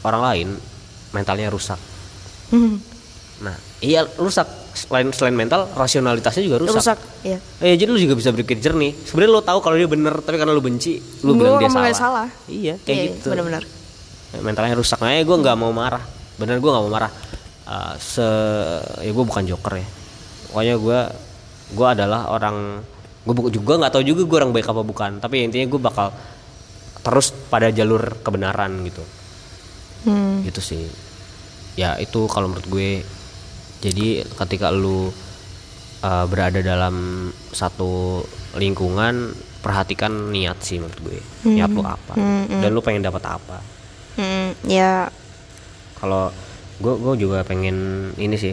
[0.00, 0.48] orang lain
[1.10, 1.76] mentalnya rusak
[2.50, 2.82] Hmm.
[3.40, 4.42] Nah, iya rusak.
[4.74, 6.82] Selain selain mental, rasionalitasnya juga rusak.
[6.82, 6.98] Rusak.
[7.22, 7.38] Ya.
[7.62, 8.90] Eh, jadi lu juga bisa berpikir jernih.
[8.92, 11.94] Sebenarnya lu tahu kalau dia bener, tapi karena lu benci, lu Gua bilang dia salah.
[11.94, 12.28] salah.
[12.44, 13.26] Iya, kayak Iya, gitu.
[13.30, 13.62] benar-benar.
[14.34, 14.98] Eh, Mentalnya rusak.
[14.98, 16.02] Nah, gue nggak mau marah.
[16.36, 17.12] Bener gue nggak mau marah.
[17.64, 18.26] Eh, se,
[18.98, 19.86] ya gue bukan joker ya.
[20.50, 21.00] Pokoknya gue,
[21.78, 22.82] gue adalah orang,
[23.22, 25.10] gue juga nggak tahu juga gue orang baik apa bukan.
[25.22, 26.08] Tapi intinya gue bakal
[27.00, 29.04] terus pada jalur kebenaran gitu.
[30.10, 30.42] Hmm.
[30.42, 30.84] Gitu sih.
[31.78, 33.06] Ya itu kalau menurut gue
[33.80, 35.08] jadi ketika lu
[36.04, 38.20] uh, berada dalam satu
[38.58, 41.18] lingkungan perhatikan niat sih menurut gue
[41.52, 42.16] niat lu apa
[42.48, 43.60] dan lu pengen dapat apa
[44.18, 45.06] Hmm, ya
[45.96, 46.34] kalau
[46.82, 48.52] gue gue juga pengen ini sih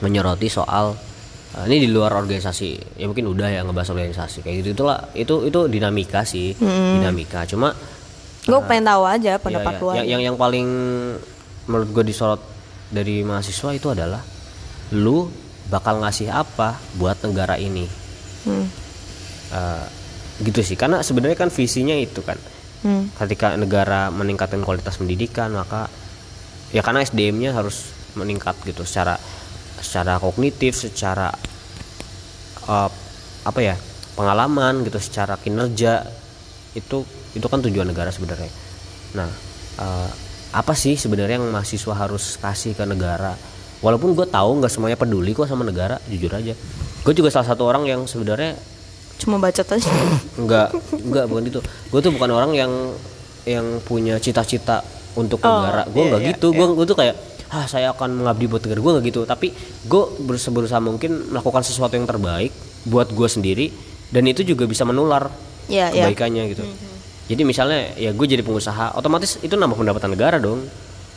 [0.00, 4.68] menyoroti soal uh, ini di luar organisasi ya mungkin udah ya ngebahas organisasi kayak gitu
[4.78, 7.74] itulah itu itu dinamika sih dinamika cuma
[8.48, 9.92] gue pengen tahu aja pendapat lu iya.
[9.92, 9.98] aja.
[10.00, 10.66] yang, yang yang paling
[11.68, 12.40] menurut gue disorot
[12.88, 14.24] dari mahasiswa itu adalah
[14.96, 15.28] lu
[15.68, 18.64] bakal ngasih apa buat negara ini Hmm.
[19.52, 19.86] Eh,
[20.46, 22.38] gitu sih karena sebenarnya kan visinya itu kan
[22.78, 23.10] Hmm.
[23.18, 25.90] ketika negara meningkatkan kualitas pendidikan maka
[26.70, 29.18] ya karena SDM-nya harus meningkat gitu secara
[29.80, 31.30] secara kognitif secara
[32.68, 32.90] eh,
[33.44, 33.76] apa ya
[34.14, 36.02] pengalaman gitu secara kinerja
[36.74, 37.02] itu
[37.32, 38.50] itu kan tujuan negara sebenarnya.
[39.14, 39.30] Nah
[39.78, 40.10] eh,
[40.48, 43.36] apa sih sebenarnya yang mahasiswa harus kasih ke negara?
[43.78, 46.54] Walaupun gue tahu nggak semuanya peduli kok sama negara jujur aja.
[47.06, 48.58] Gue juga salah satu orang yang sebenarnya
[49.18, 49.90] Cuma bacot aja.
[50.38, 51.58] enggak enggak bukan itu
[51.90, 52.72] gue tuh bukan orang yang
[53.42, 54.82] yang punya cita-cita
[55.14, 55.82] untuk Oh, negara.
[55.90, 56.48] Gue iya, nggak iya, gitu.
[56.54, 57.14] gue gue tuh kayak
[57.48, 59.20] ah saya akan mengabdi buat negara gue nggak gitu.
[59.24, 59.48] Tapi
[59.88, 62.52] gue berusaha, berusaha mungkin melakukan sesuatu yang terbaik
[62.84, 63.66] buat gue sendiri
[64.12, 65.28] dan itu juga bisa menular
[65.68, 66.08] Iya, iya.
[66.08, 66.64] kebaikannya gitu.
[67.28, 70.64] Jadi misalnya ya gue jadi pengusaha otomatis itu nambah pendapatan negara dong.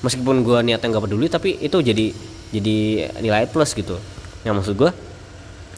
[0.03, 2.11] Meskipun gue niatnya nggak peduli tapi itu jadi
[2.51, 2.77] jadi
[3.23, 3.95] nilai plus gitu.
[4.43, 4.91] Yang maksud gue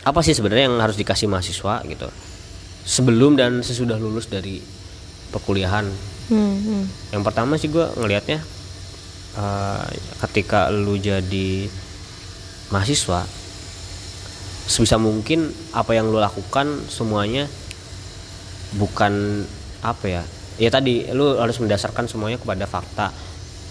[0.03, 2.09] apa sih sebenarnya yang harus dikasih mahasiswa gitu?
[2.83, 4.57] Sebelum dan sesudah lulus dari
[5.29, 5.85] perkuliahan.
[6.33, 6.83] Hmm, hmm.
[7.11, 8.39] yang pertama sih gue ngelihatnya
[9.37, 9.85] eh,
[10.27, 11.67] ketika lu jadi
[12.73, 13.25] mahasiswa
[14.63, 17.51] sebisa mungkin apa yang lu lakukan semuanya
[18.79, 19.43] bukan
[19.83, 20.23] apa ya?
[20.57, 23.11] Ya tadi lu harus mendasarkan semuanya kepada fakta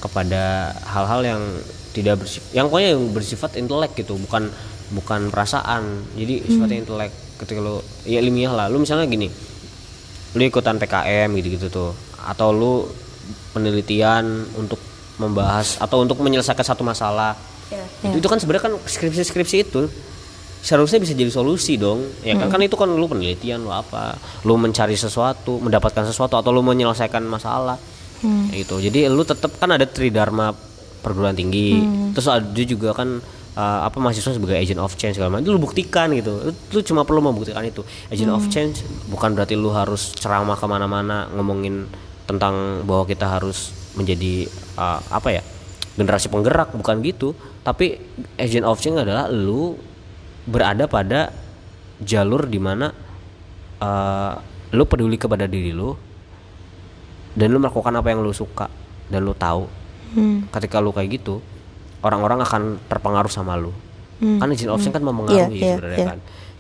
[0.03, 1.43] kepada hal-hal yang
[1.95, 4.51] tidak bersifat yang pokoknya yang bersifat intelek gitu bukan
[4.93, 6.05] bukan perasaan.
[6.19, 7.13] Jadi sifatnya intelek.
[7.41, 8.67] Ketika lu ya ilmiah lah.
[8.69, 9.31] Lu misalnya gini
[10.33, 11.93] lu ikutan PKM gitu-gitu tuh
[12.25, 12.89] atau lu
[13.53, 14.81] penelitian untuk
[15.23, 17.39] membahas atau untuk menyelesaikan satu masalah.
[18.03, 19.89] Itu, itu kan sebenarnya kan skripsi-skripsi itu
[20.63, 22.05] seharusnya bisa jadi solusi dong.
[22.23, 22.51] Ya kan?
[22.53, 24.19] Kan itu kan lu penelitian lu apa?
[24.47, 27.79] Lu mencari sesuatu mendapatkan sesuatu atau lu menyelesaikan masalah.
[28.23, 28.77] Kayak gitu.
[28.79, 30.55] Jadi lu tetap kan ada tridharma
[31.03, 31.83] perguruan tinggi.
[32.15, 33.19] Terus ada juga kan
[33.59, 35.51] uh, apa mahasiswa sebagai agent of change segala macam.
[35.51, 36.31] Itu lu buktikan gitu.
[36.31, 37.83] Lu, lu cuma perlu membuktikan itu.
[38.13, 41.91] Agent of change bukan berarti lu harus ceramah ke mana-mana ngomongin
[42.31, 45.43] tentang bahwa kita harus menjadi uh, apa ya
[45.93, 48.01] generasi penggerak bukan gitu tapi
[48.41, 49.77] agent of change adalah lu
[50.45, 51.31] berada pada
[52.01, 52.91] jalur di mana
[53.79, 54.33] uh,
[54.73, 55.93] lu peduli kepada diri lu
[57.33, 58.69] dan lu melakukan apa yang lu suka
[59.09, 59.69] dan lu tahu
[60.13, 60.45] Hmm.
[60.53, 61.41] ketika lu kayak gitu
[62.05, 63.73] orang-orang akan terpengaruh sama lu
[64.21, 64.37] Hmm.
[64.37, 66.09] kan agent of change kan mempengaruhi Iya, iya, sebenarnya iya.
[66.13, 66.19] kan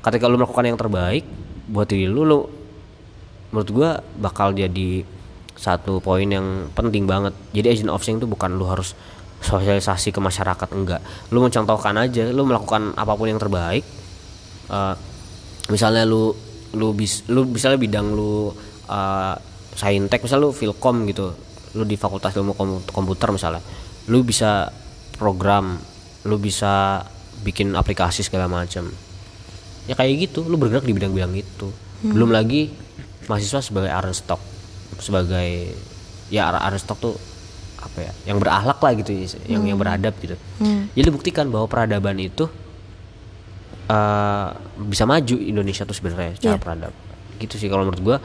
[0.08, 1.24] ketika lu melakukan yang terbaik
[1.68, 2.48] buat diri lu lu
[3.52, 5.04] menurut gua bakal jadi
[5.56, 7.36] satu poin yang penting banget.
[7.52, 8.96] Jadi agent of change itu bukan lu harus
[9.42, 11.02] sosialisasi ke masyarakat enggak.
[11.34, 13.82] Lu mencontohkan aja lu melakukan apa pun yang terbaik
[14.72, 14.94] Eh,
[15.68, 16.32] misalnya lu
[16.72, 18.48] lu bis lu misalnya bidang lu
[18.88, 19.34] uh,
[19.76, 21.36] saintek misalnya lu filkom gitu
[21.76, 23.60] lu di fakultas ilmu Kom- komputer misalnya
[24.08, 24.72] lu bisa
[25.20, 25.76] program
[26.24, 27.04] lu bisa
[27.44, 28.88] bikin aplikasi segala macam.
[29.84, 31.68] Ya kayak gitu lu bergerak di bidang-bidang itu.
[32.02, 32.70] Belum lagi
[33.26, 34.38] mahasiswa sebagai stock
[35.00, 35.72] sebagai
[36.32, 36.48] ya
[36.80, 37.14] stock tuh
[37.82, 39.10] apa ya yang berakhlak lah gitu
[39.50, 40.38] yang yang beradab gitu.
[40.94, 42.46] Jadi buktikan bahwa peradaban itu
[43.90, 44.48] eh,
[44.86, 46.62] bisa maju Indonesia tuh sebenarnya secara Iya.
[46.62, 46.92] peradab.
[47.42, 48.16] Gitu sih kalau menurut gua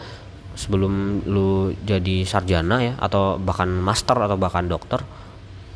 [0.57, 5.01] sebelum lu jadi sarjana ya atau bahkan master atau bahkan dokter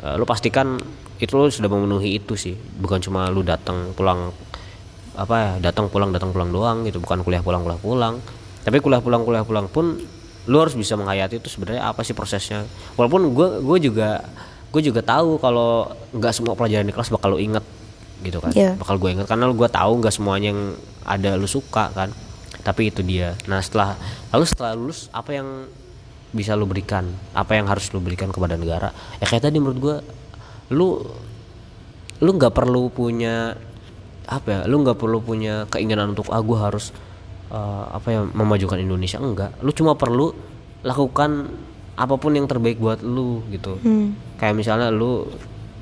[0.01, 0.77] eh, lu pastikan
[1.21, 2.53] itu lu sudah memenuhi itu sih.
[2.53, 4.29] Bukan cuma lu datang pulang
[5.11, 7.01] apa ya datang pulang datang pulang doang gitu.
[7.01, 8.15] Bukan kuliah pulang kuliah pulang.
[8.61, 9.97] Tapi kuliah pulang kuliah pulang pun
[10.49, 12.65] lu harus bisa menghayati itu sebenarnya apa sih prosesnya.
[12.97, 14.25] Walaupun gue gue juga
[14.71, 17.63] gue juga tahu kalau nggak semua pelajaran di kelas bakal lu inget
[18.21, 18.53] gitu kan.
[18.53, 18.77] Iya.
[18.77, 20.61] bakal gue inget karena gue tahu nggak semuanya yang
[21.05, 22.09] ada lu suka kan.
[22.61, 23.33] Tapi itu dia.
[23.49, 23.97] Nah setelah
[24.29, 25.65] lalu setelah lulus apa yang
[26.31, 27.09] bisa lu berikan?
[27.33, 28.93] Apa yang harus lu berikan kepada negara?
[29.17, 29.95] Ya kayak tadi menurut gue
[30.71, 31.03] lu
[32.21, 33.57] lu nggak perlu punya
[34.29, 36.93] apa ya lu nggak perlu punya keinginan untuk ah gue harus
[37.51, 39.19] eh, apa ya memajukan Indonesia?
[39.19, 39.51] Enggak.
[39.59, 40.31] Lu cuma perlu
[40.81, 41.51] lakukan
[41.93, 43.77] apa pun yang terbaik buat lu gitu.
[44.39, 45.27] Kayak misalnya lu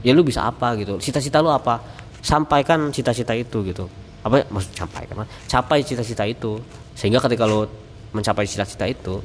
[0.04, 0.98] ya lu bisa apa gitu.
[1.00, 1.80] Cita-cita lu apa?
[2.20, 3.88] Sampaikan cita-cita itu gitu.
[4.26, 6.60] Apa maksud sampaikan capai cita-cita itu.
[6.98, 7.64] Sehingga ketika lu
[8.12, 9.22] mencapai cita-cita itu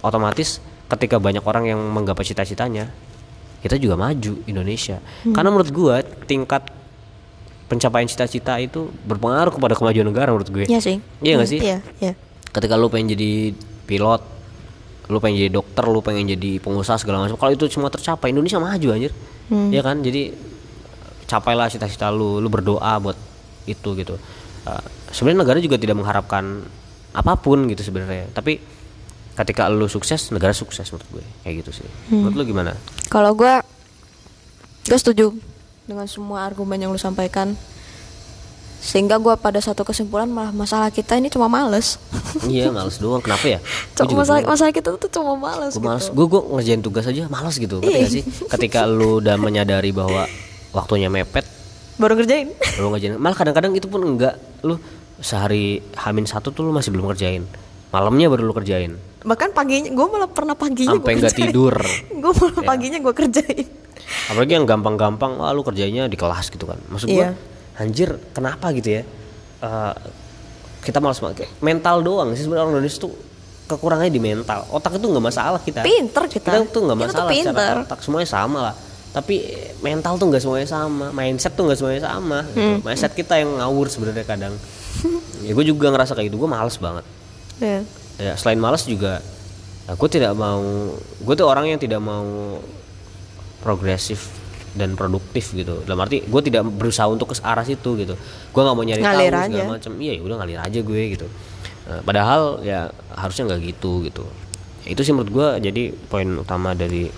[0.00, 2.88] otomatis ketika banyak orang yang menggapai cita-citanya
[3.60, 5.02] kita juga maju Indonesia.
[5.22, 6.70] Karena menurut gua tingkat
[7.66, 10.64] pencapaian cita-cita itu berpengaruh kepada kemajuan negara menurut gue.
[10.70, 11.02] Iya sih.
[11.22, 11.60] iya nggak sih?
[11.60, 12.12] Iya, iya.
[12.54, 13.52] ketika lu pengen jadi
[13.84, 14.22] pilot
[15.06, 18.58] lu pengen jadi dokter lu pengen jadi pengusaha segala macam kalau itu semua tercapai Indonesia
[18.58, 19.12] maju anjir.
[19.50, 20.02] Iya kan?
[20.02, 20.34] Jadi
[21.26, 23.18] capailah cita-cita lu lu berdoa buat
[23.66, 24.18] itu gitu.
[24.66, 24.82] Uh,
[25.14, 26.66] sebenarnya negara juga tidak mengharapkan
[27.14, 28.26] apa pun gitu sebenarnya.
[28.34, 28.58] Tapi
[29.36, 31.24] ketika lu sukses negara sukses menurut gue.
[31.46, 31.88] Kayak gitu sih.
[32.10, 32.74] Menurut lu gimana?
[33.06, 33.62] Kalau gue,
[34.90, 35.30] gue setuju
[35.86, 37.54] dengan semua argumen yang lu sampaikan.
[38.76, 41.98] Sehingga gue pada satu kesimpulan malah masalah kita ini cuma males.
[42.50, 43.22] iya males doang.
[43.24, 43.58] Kenapa ya?
[43.96, 44.52] Cuma juga masalah, bingung.
[44.52, 45.88] masalah kita tuh cuma males gue gitu.
[45.88, 46.06] males.
[46.12, 47.82] Gue gue ngerjain tugas aja malas gitu.
[47.82, 48.22] Ngerti gak sih?
[48.52, 50.28] Ketika lu udah menyadari bahwa
[50.70, 51.46] waktunya mepet
[51.96, 52.52] Baru kerjain.
[52.78, 53.16] lu ngerjain.
[53.16, 54.36] Malah kadang-kadang itu pun enggak.
[54.62, 54.76] Lu
[55.18, 57.48] sehari hamin satu tuh lu masih belum kerjain
[57.96, 58.92] malamnya baru lu kerjain.
[59.26, 61.74] Bahkan paginya, gue malah pernah paginya sampai nggak tidur.
[62.22, 63.66] Gue malah paginya gue kerjain.
[64.26, 67.34] Apalagi yang gampang-gampang wah lu kerjanya di kelas gitu kan maksud gue Iya.
[67.76, 69.02] anjir kenapa gitu ya
[69.56, 69.94] Eh,
[70.82, 73.12] kita malas banget mental doang sih sebenarnya orang Indonesia tuh
[73.66, 76.50] kekurangannya di mental otak itu nggak masalah kita Pinter kita.
[76.52, 77.74] kita tuh nggak Kita tuh masalah secara pinter.
[77.82, 78.74] otak semuanya sama lah
[79.08, 79.34] tapi
[79.80, 82.60] mental tuh nggak semuanya sama mindset tuh nggak semuanya sama gitu.
[82.60, 82.78] Hmm.
[82.80, 84.54] mindset kita yang ngawur sebenarnya kadang
[85.40, 87.04] ya gue juga ngerasa kayak gitu gue males banget
[87.56, 87.80] Iya.
[88.20, 89.24] ya selain malas juga
[89.86, 90.60] aku tidak mau
[91.16, 92.60] gue tuh orang yang tidak mau
[93.66, 94.30] progresif
[94.78, 95.82] dan produktif gitu.
[95.82, 98.14] Dalam arti gue tidak berusaha untuk ke arah situ gitu.
[98.54, 99.48] Gue nggak mau nyari Ngalir tahu aja.
[99.50, 99.92] segala macam.
[99.98, 101.26] Iya ya udah ngalir aja gue gitu.
[101.90, 102.80] Nah, padahal ya
[103.16, 104.24] harusnya nggak gitu gitu.
[104.84, 107.10] Ya, itu sih menurut gue jadi poin utama dari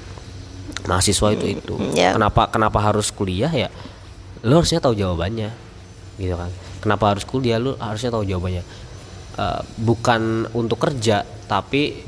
[0.88, 1.74] mahasiswa itu itu.
[1.92, 2.16] Ya.
[2.16, 3.68] kenapa kenapa harus kuliah ya?
[4.46, 5.51] Lo harusnya tahu jawabannya
[6.16, 6.49] gitu kan.
[6.80, 7.59] Kenapa harus kuliah?
[7.61, 8.62] Lo harusnya tahu jawabannya.
[9.36, 12.07] Eh, bukan untuk kerja tapi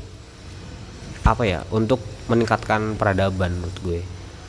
[1.27, 1.61] apa ya?
[1.69, 1.99] Untuk
[2.31, 4.01] meningkatkan peradaban menurut gue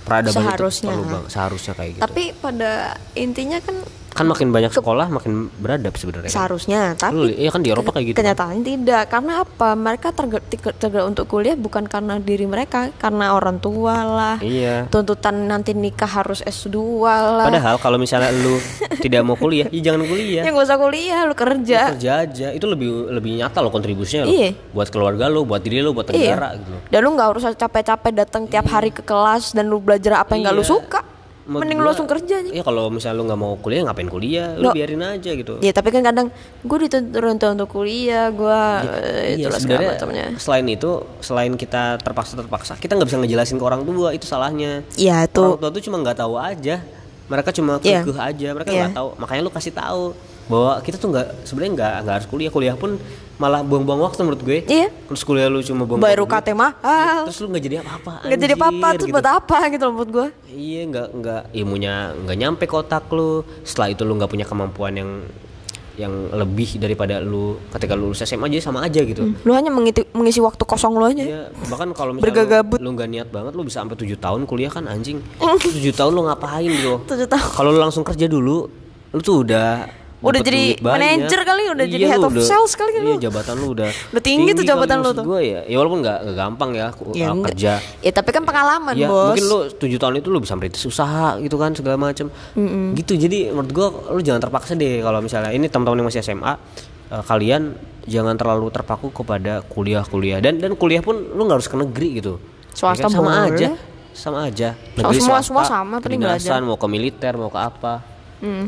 [0.03, 0.91] peradaban Seharusnya.
[0.91, 2.73] itu perlu banget seharusnya kayak gitu Tapi pada
[3.15, 3.77] intinya kan
[4.13, 6.35] kan makin banyak sekolah makin beradab sebenarnya kan?
[6.35, 8.21] seharusnya, Lu, tapi iya kan di Eropa kayak gitu kan?
[8.23, 9.03] kenyataannya tidak.
[9.09, 9.69] Karena apa?
[9.73, 10.45] Mereka tergerak
[11.03, 14.37] untuk kuliah bukan karena diri mereka, karena orang tua lah.
[14.39, 17.47] iya Tuntutan nanti nikah harus S2 lah.
[17.47, 18.61] padahal kalau misalnya lu
[19.05, 21.79] tidak mau kuliah ya jangan kuliah Ya gak usah kuliah, lu kerja.
[21.83, 24.51] Lu kerja aja itu lebih lebih nyata loh kontribusinya lo Iya.
[24.71, 26.37] buat keluarga lo buat diri lo buat Iya.
[26.37, 30.19] negara gitu Dan lu nggak harus capek-capek datang tiap hari ke kelas dan lu belajar
[30.19, 30.71] apa yang nggak lu Iya.
[30.71, 31.01] suka.
[31.61, 32.51] Mending lu gua, langsung kerja aja.
[32.55, 34.49] Iya kalau misalnya lu nggak mau kuliah ngapain kuliah?
[34.57, 34.73] Lu Loh.
[34.73, 35.61] biarin aja gitu.
[35.61, 36.33] Ya tapi kan kadang
[36.65, 38.63] gue dituntut untuk kuliah, gue
[39.37, 40.91] Iya, itu segala sebenarnya selain itu
[41.21, 44.87] selain kita terpaksa terpaksa kita nggak bisa ngejelasin ke orang tua itu salahnya.
[44.97, 46.81] Ya itu Orang tua tuh cuma nggak tahu aja.
[47.29, 48.05] Mereka cuma Iya.
[48.05, 48.49] kekeh aja.
[48.53, 48.81] Mereka Iya.
[48.89, 49.09] nggak tahu.
[49.19, 50.05] Makanya lu kasih tahu
[50.53, 52.53] bahwa kita tuh nggak sebenarnya nggak nggak harus kuliah.
[52.53, 53.01] Kuliah pun
[53.41, 54.59] malah buang-buang waktu menurut gue.
[54.69, 54.93] Iya.
[55.09, 57.25] Terus kuliah lu cuma buang bayar UKT mahal.
[57.25, 58.13] Terus lu nggak jadi apa-apa.
[58.29, 59.15] Nggak jadi apa-apa tuh gitu.
[59.17, 60.29] buat apa gitu loh buat gue.
[60.53, 61.95] Iya nggak nggak ilmunya
[62.29, 63.41] nggak nyampe ke otak lu.
[63.65, 65.11] Setelah itu lu nggak punya kemampuan yang
[65.93, 69.29] yang lebih daripada lu ketika lu lulus SMA aja sama aja gitu.
[69.45, 71.21] Lu hanya mengisi, mengisi waktu kosong lu aja.
[71.21, 74.73] Iya, bahkan kalau misalnya lu, lu nggak niat banget lu bisa sampai tujuh tahun kuliah
[74.73, 75.21] kan anjing.
[75.61, 76.97] tujuh tahun lu ngapain gitu?
[77.13, 77.49] Tujuh tahun.
[77.53, 78.73] Kalau lu langsung kerja dulu,
[79.13, 79.85] lu tuh udah
[80.23, 83.13] Udah jadi manajer kali, udah jadi Iya, head lu of sales kali Iya, lu.
[83.21, 85.25] jabatan lu udah Udah tinggi tuh jabatan lu tuh.
[85.25, 87.73] Gue ya, ya walaupun nggak gampang ya, Ya, uh, kerja.
[87.99, 89.35] Ya tapi kan pengalaman Ya, bos.
[89.35, 92.31] mungkin lu tujuh tahun itu lu bisa merintis usaha gitu kan segala macem
[92.93, 93.13] Gitu.
[93.17, 96.55] Jadi menurut gua lu jangan terpaksa deh kalau misalnya ini teman-teman yang masih SMA
[97.09, 101.77] eh, kalian jangan terlalu terpaku kepada kuliah-kuliah dan dan kuliah pun lu nggak harus ke
[101.77, 102.39] negeri gitu.
[102.71, 103.11] Swasta Ya kan?
[103.13, 103.51] sama boleh.
[103.53, 103.69] aja.
[104.13, 106.61] sama aja Oh, semua- semua sama, penting kedinasan, belajar.
[106.63, 108.12] mau ke militer mau ke apa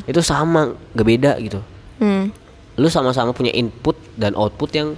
[0.05, 1.61] itu sama gak beda gitu
[1.95, 2.31] Hmm.
[2.75, 4.89] lu sama-sama punya input dan output yang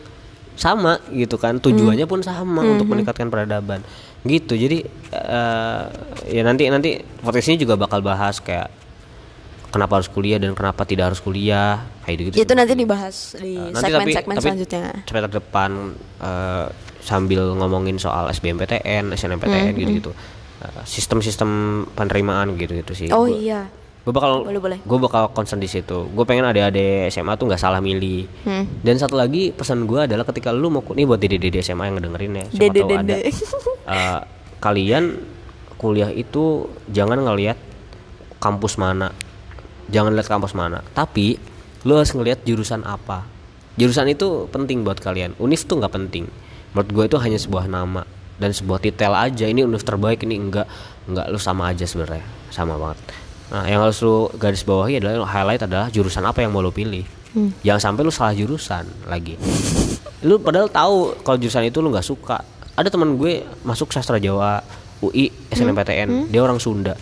[0.55, 3.85] sama gitu kan tujuannya pun sama untuk meningkatkan peradaban
[4.23, 4.81] gitu jadi
[5.13, 5.83] eh,
[6.31, 8.73] ya nanti nanti podcast ini juga bakal bahas kayak
[9.69, 13.77] kenapa harus kuliah dan kenapa tidak harus kuliah kayak gitu Itu nanti dibahas di Nah,
[13.77, 14.83] nanti tapi- segmen-segmen tapi selanjutnya.
[15.05, 15.71] chapter depan
[16.19, 16.67] eh,
[17.05, 20.11] sambil ngomongin soal SBMPTN, SNMPTN Hmm, gitu-gitu.
[20.59, 21.51] Eh, sistem-sistem
[21.93, 23.09] penerimaan gitu-gitu sih.
[23.13, 23.61] Oh Gua- iya.
[24.07, 24.79] Gue bakal Boleh, boleh.
[24.79, 26.07] gue bakal concern di situ.
[26.07, 28.31] Gue pengen adik-adik SMA tuh nggak salah milih.
[28.47, 28.63] Hmm.
[28.79, 32.33] Dan satu lagi pesan gue adalah ketika lu mau nih buat dede-dede SMA yang ngedengerin
[32.33, 33.03] ya, siapa Dede tahu ada.
[33.03, 33.19] dede.
[33.87, 34.21] Eh,
[34.59, 35.05] kalian
[35.75, 37.55] kuliah itu jangan ngelihat
[38.39, 39.11] kampus mana,
[39.87, 41.39] jangan lihat kampus mana, tapi
[41.83, 43.27] lu harus ngelihat jurusan apa.
[43.75, 45.35] Jurusan itu penting buat kalian.
[45.39, 46.27] Univ tuh nggak penting.
[46.75, 48.03] Menurut gue itu hanya sebuah nama
[48.39, 49.47] dan sebuah titel aja.
[49.47, 50.67] Ini univ terbaik, ini enggak,
[51.07, 53.26] enggak lu sama aja sebenarnya, sama banget.
[53.47, 57.07] Nah, yang harus lu garis bawahi adalah highlight adalah jurusan apa yang mau lu pilih.
[57.63, 59.37] Jangan sampai lu salah jurusan lagi.
[60.25, 62.41] Lu padahal tahu kalau jurusan itu lu nggak suka.
[62.75, 64.65] Ada teman gue masuk sastra Jawa,
[65.05, 66.97] UI, SNMPTN, dia orang Sunda.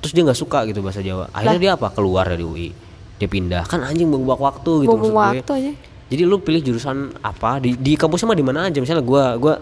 [0.00, 1.28] Terus dia nggak suka gitu bahasa Jawa.
[1.32, 1.88] Akhirnya dia apa?
[1.92, 2.68] Keluar dari UI.
[3.16, 3.64] Dia pindah.
[3.68, 5.24] Kan anjing buang waktu gitu Buang maksud gue.
[5.40, 5.72] waktu aja.
[6.10, 8.78] Jadi lu pilih jurusan apa di di kampusnya mah di mana aja.
[8.80, 9.54] Misalnya gua gua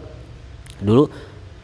[0.78, 1.10] dulu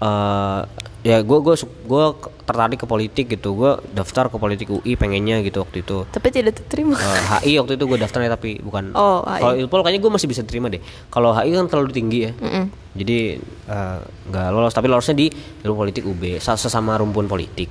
[0.02, 0.60] eh
[1.04, 3.52] ya gua gua su- gua ke- tertarik ke politik gitu.
[3.52, 6.02] Gua daftar ke politik UI pengennya gitu waktu itu.
[6.06, 6.96] Tapi tidak diterima.
[6.96, 8.90] Eh, HI waktu itu gue daftarnya tapi bukan.
[8.92, 10.80] Oh, kalau Ilpol kayaknya gue masih bisa terima deh.
[11.06, 12.32] Kalau HI kan terlalu tinggi ya.
[12.34, 12.64] Mm-mm.
[12.94, 13.36] jadi
[13.66, 14.72] eh, nggak lolos.
[14.72, 15.26] Tapi lolosnya di
[15.60, 17.68] ilmu politik UB sa- sesama rumpun politik.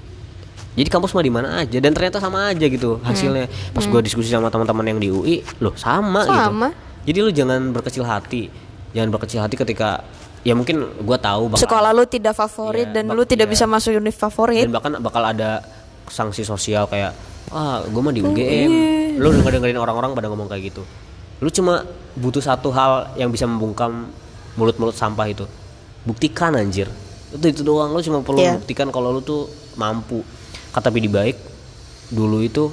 [0.73, 1.77] Jadi kampus mah di mana aja.
[1.77, 3.45] Dan ternyata sama aja gitu hasilnya.
[3.71, 6.37] Pas gue diskusi sama teman-teman yang di UI loh sama, gitu.
[6.49, 6.69] Sama.
[7.03, 8.49] jadi lu jangan berkecil hati.
[8.91, 10.01] Jangan berkecil hati ketika
[10.43, 13.53] ya mungkin gue tahu bakal Sekolah lu tidak favorit Iya, dan lu tidak iya.
[13.53, 14.63] bisa masuk univ favorit.
[14.63, 15.63] dan bahkan bakal ada
[16.05, 17.15] sanksi sosial kayak
[17.49, 19.15] ah gue mah di Oh, UGM iya.
[19.15, 20.83] lu denger dengerin orang-orang pada ngomong kayak gitu
[21.39, 24.11] lu cuma butuh satu hal yang bisa membungkam
[24.53, 25.47] mulut-mulut sampah itu
[26.03, 26.91] buktikan anjir
[27.31, 28.59] itu itu doang lu cuma perlu Iya.
[28.59, 30.21] buktikan kalau lu tuh mampu
[30.69, 31.39] kata Pidi baik
[32.09, 32.67] dulu itu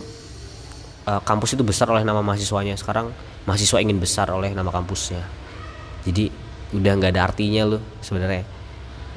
[1.04, 5.22] uh, kampus itu besar oleh nama mahasiswanya sekarang mahasiswa ingin besar oleh nama kampusnya
[6.02, 6.28] jadi
[6.70, 8.46] udah nggak ada artinya lu sebenarnya.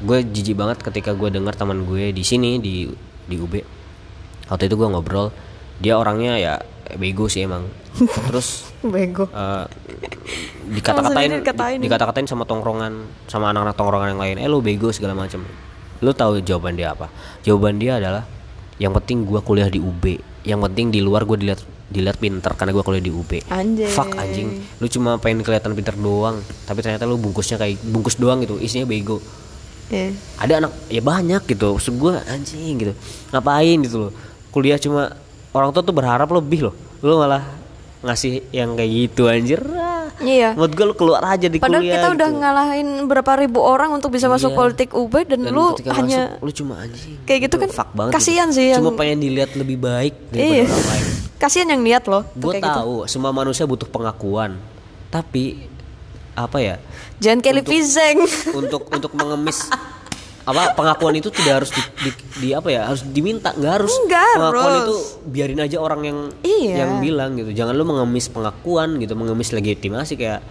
[0.04, 2.90] Gue jijik banget ketika gue dengar teman gue di sini di
[3.24, 3.56] di UB
[4.52, 5.32] waktu itu gue ngobrol
[5.80, 6.54] dia orangnya ya
[7.00, 7.66] bego sih emang.
[8.28, 9.30] Terus Bego.
[9.30, 9.66] eh,
[10.66, 11.78] dikata-katain dikatain.
[11.78, 15.46] dikata-katain sama tongkrongan sama anak-anak tongkrongan yang lain eh lu bego segala macam
[16.04, 17.08] lu tahu jawaban dia apa?
[17.46, 18.26] Jawaban dia adalah
[18.82, 21.64] yang penting gua kuliah di UB yang penting di luar gue dilihat
[21.94, 23.86] dilihat pinter karena gua kuliah di UB Anjay.
[23.88, 26.36] fuck anjing lu cuma pengen kelihatan pinter doang
[26.66, 29.22] tapi ternyata lu bungkusnya kayak bungkus doang gitu isinya bego
[29.86, 30.10] Iya.
[30.40, 32.94] ada anak ya banyak gitu maksud gue anjing gitu
[33.30, 34.12] ngapain gitu loh
[34.50, 35.14] kuliah cuma
[35.52, 37.46] orang tua tuh berharap lebih loh lu malah
[38.02, 39.64] ngasih yang kayak gitu anjir.
[40.16, 40.54] Iya.
[40.54, 42.40] menurut gue lu keluar aja di Padahal kuliah kita udah gitu.
[42.40, 44.58] ngalahin berapa ribu orang untuk bisa masuk Iya.
[44.58, 47.90] politik UB dan, Dan lu hanya masuk, lu cuma anjing kayak gitu Itu kan fuck
[47.92, 48.56] banget kasihan gitu.
[48.56, 50.64] sih yang- cuma pengen dilihat lebih baik daripada Iya.
[50.66, 51.06] orang lain
[51.44, 52.64] kasihan yang lihat loh gue gitu.
[52.64, 54.56] tahu semua manusia butuh pengakuan
[55.10, 55.68] tapi
[56.34, 56.76] apa ya
[57.20, 58.20] Jangan kayak Livi Zeng.
[58.60, 59.68] untuk untuk mengemis
[60.44, 64.32] apa pengakuan itu tidak harus di, di- di apa ya harus diminta nggak harus Nggak
[64.34, 64.84] pengakuan harus.
[64.84, 66.74] itu biarin aja orang yang Iya.
[66.80, 70.44] yang bilang gitu jangan lu mengemis pengakuan gitu mengemis legitimasi kayak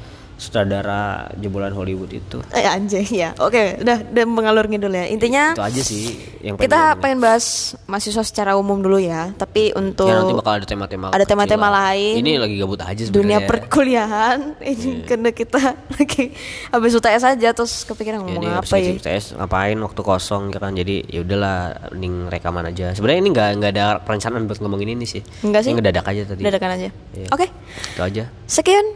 [0.43, 1.03] sutradara
[1.37, 3.31] jebolan Hollywood itu Eh anjay ya.
[3.39, 5.07] Oke, udah udah mengalur ngidul ya.
[5.07, 6.03] Intinya itu aja sih
[6.41, 7.47] yang pengen kita pengen bahas
[7.87, 9.31] mahasiswa secara umum dulu ya.
[9.33, 12.19] Tapi untuk ya nanti bakal ada tema-tema ada tema-tema lain.
[12.19, 14.39] ini lagi gabut aja dunia sebenarnya perkuliahan
[14.73, 15.61] ini karena kita
[15.97, 16.35] lagi
[16.69, 18.91] habis UTS aja terus kepikiran Ya, ngomong apa ya.
[18.91, 21.57] ngisi TS ngapain waktu kosong ya kan jadi ya udahlah
[21.93, 25.71] mending rekaman aja sebenarnya ini nggak nggak ada perencanaan buat ngomongin ini sih Enggak sih.
[25.71, 26.89] Ini ngedadak aja tadi Dadakan aja.
[27.13, 27.29] Iya.
[27.29, 27.47] Oke.
[27.93, 28.87] itu aja Sekian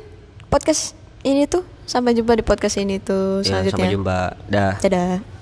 [0.46, 1.66] podcast ini tuh.
[1.86, 3.78] Sampai jumpa di podcast ini tuh ya selanjutnya.
[3.78, 4.18] sampai jumpa
[4.50, 5.35] dah Dadah.